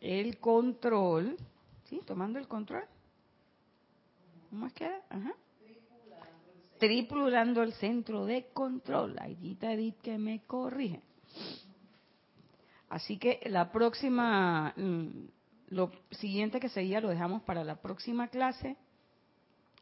[0.00, 1.36] el control,
[1.84, 2.00] ¿sí?
[2.06, 2.84] Tomando el control.
[4.50, 4.86] ¿Cómo es que?
[5.10, 5.34] Ajá.
[6.78, 9.16] Tripulando el centro de control.
[9.18, 11.02] Ahí Edith que me corrige.
[12.88, 15.08] Así que la próxima mm,
[15.68, 18.76] lo siguiente que seguía lo dejamos para la próxima clase.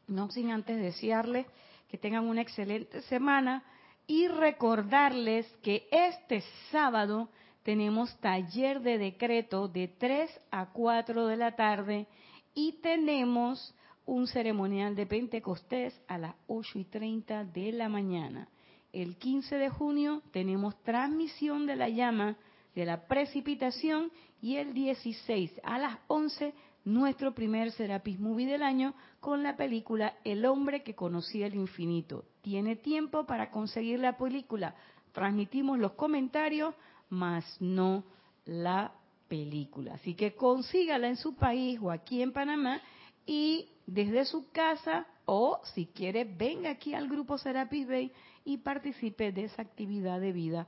[0.07, 1.47] No sin antes desearles
[1.89, 3.63] que tengan una excelente semana
[4.07, 7.29] y recordarles que este sábado
[7.63, 12.07] tenemos taller de decreto de 3 a 4 de la tarde
[12.53, 13.73] y tenemos
[14.05, 18.47] un ceremonial de Pentecostés a las 8 y 30 de la mañana.
[18.93, 22.37] El 15 de junio tenemos transmisión de la llama
[22.75, 24.11] de la precipitación
[24.41, 26.53] y el 16 a las 11
[26.83, 32.25] nuestro primer Serapis Movie del año con la película El hombre que conocía el infinito.
[32.41, 34.75] Tiene tiempo para conseguir la película.
[35.11, 36.75] Transmitimos los comentarios,
[37.09, 38.03] más no
[38.45, 38.93] la
[39.27, 39.95] película.
[39.95, 42.81] Así que consígala en su país o aquí en Panamá
[43.25, 48.11] y desde su casa o si quiere venga aquí al grupo Serapis Bay
[48.43, 50.67] y participe de esa actividad de vida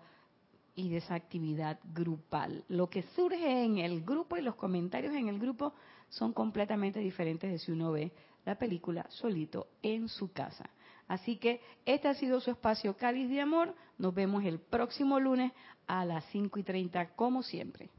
[0.78, 2.63] y de esa actividad grupal.
[2.69, 5.73] Lo que surge en el grupo y los comentarios en el grupo
[6.09, 8.13] son completamente diferentes de si uno ve
[8.45, 10.69] la película solito en su casa.
[11.07, 13.73] Así que este ha sido su espacio Cáliz de Amor.
[13.97, 15.51] Nos vemos el próximo lunes
[15.88, 17.89] a las 5 y 30 como siempre.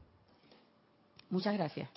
[1.29, 1.89] Muchas gracias.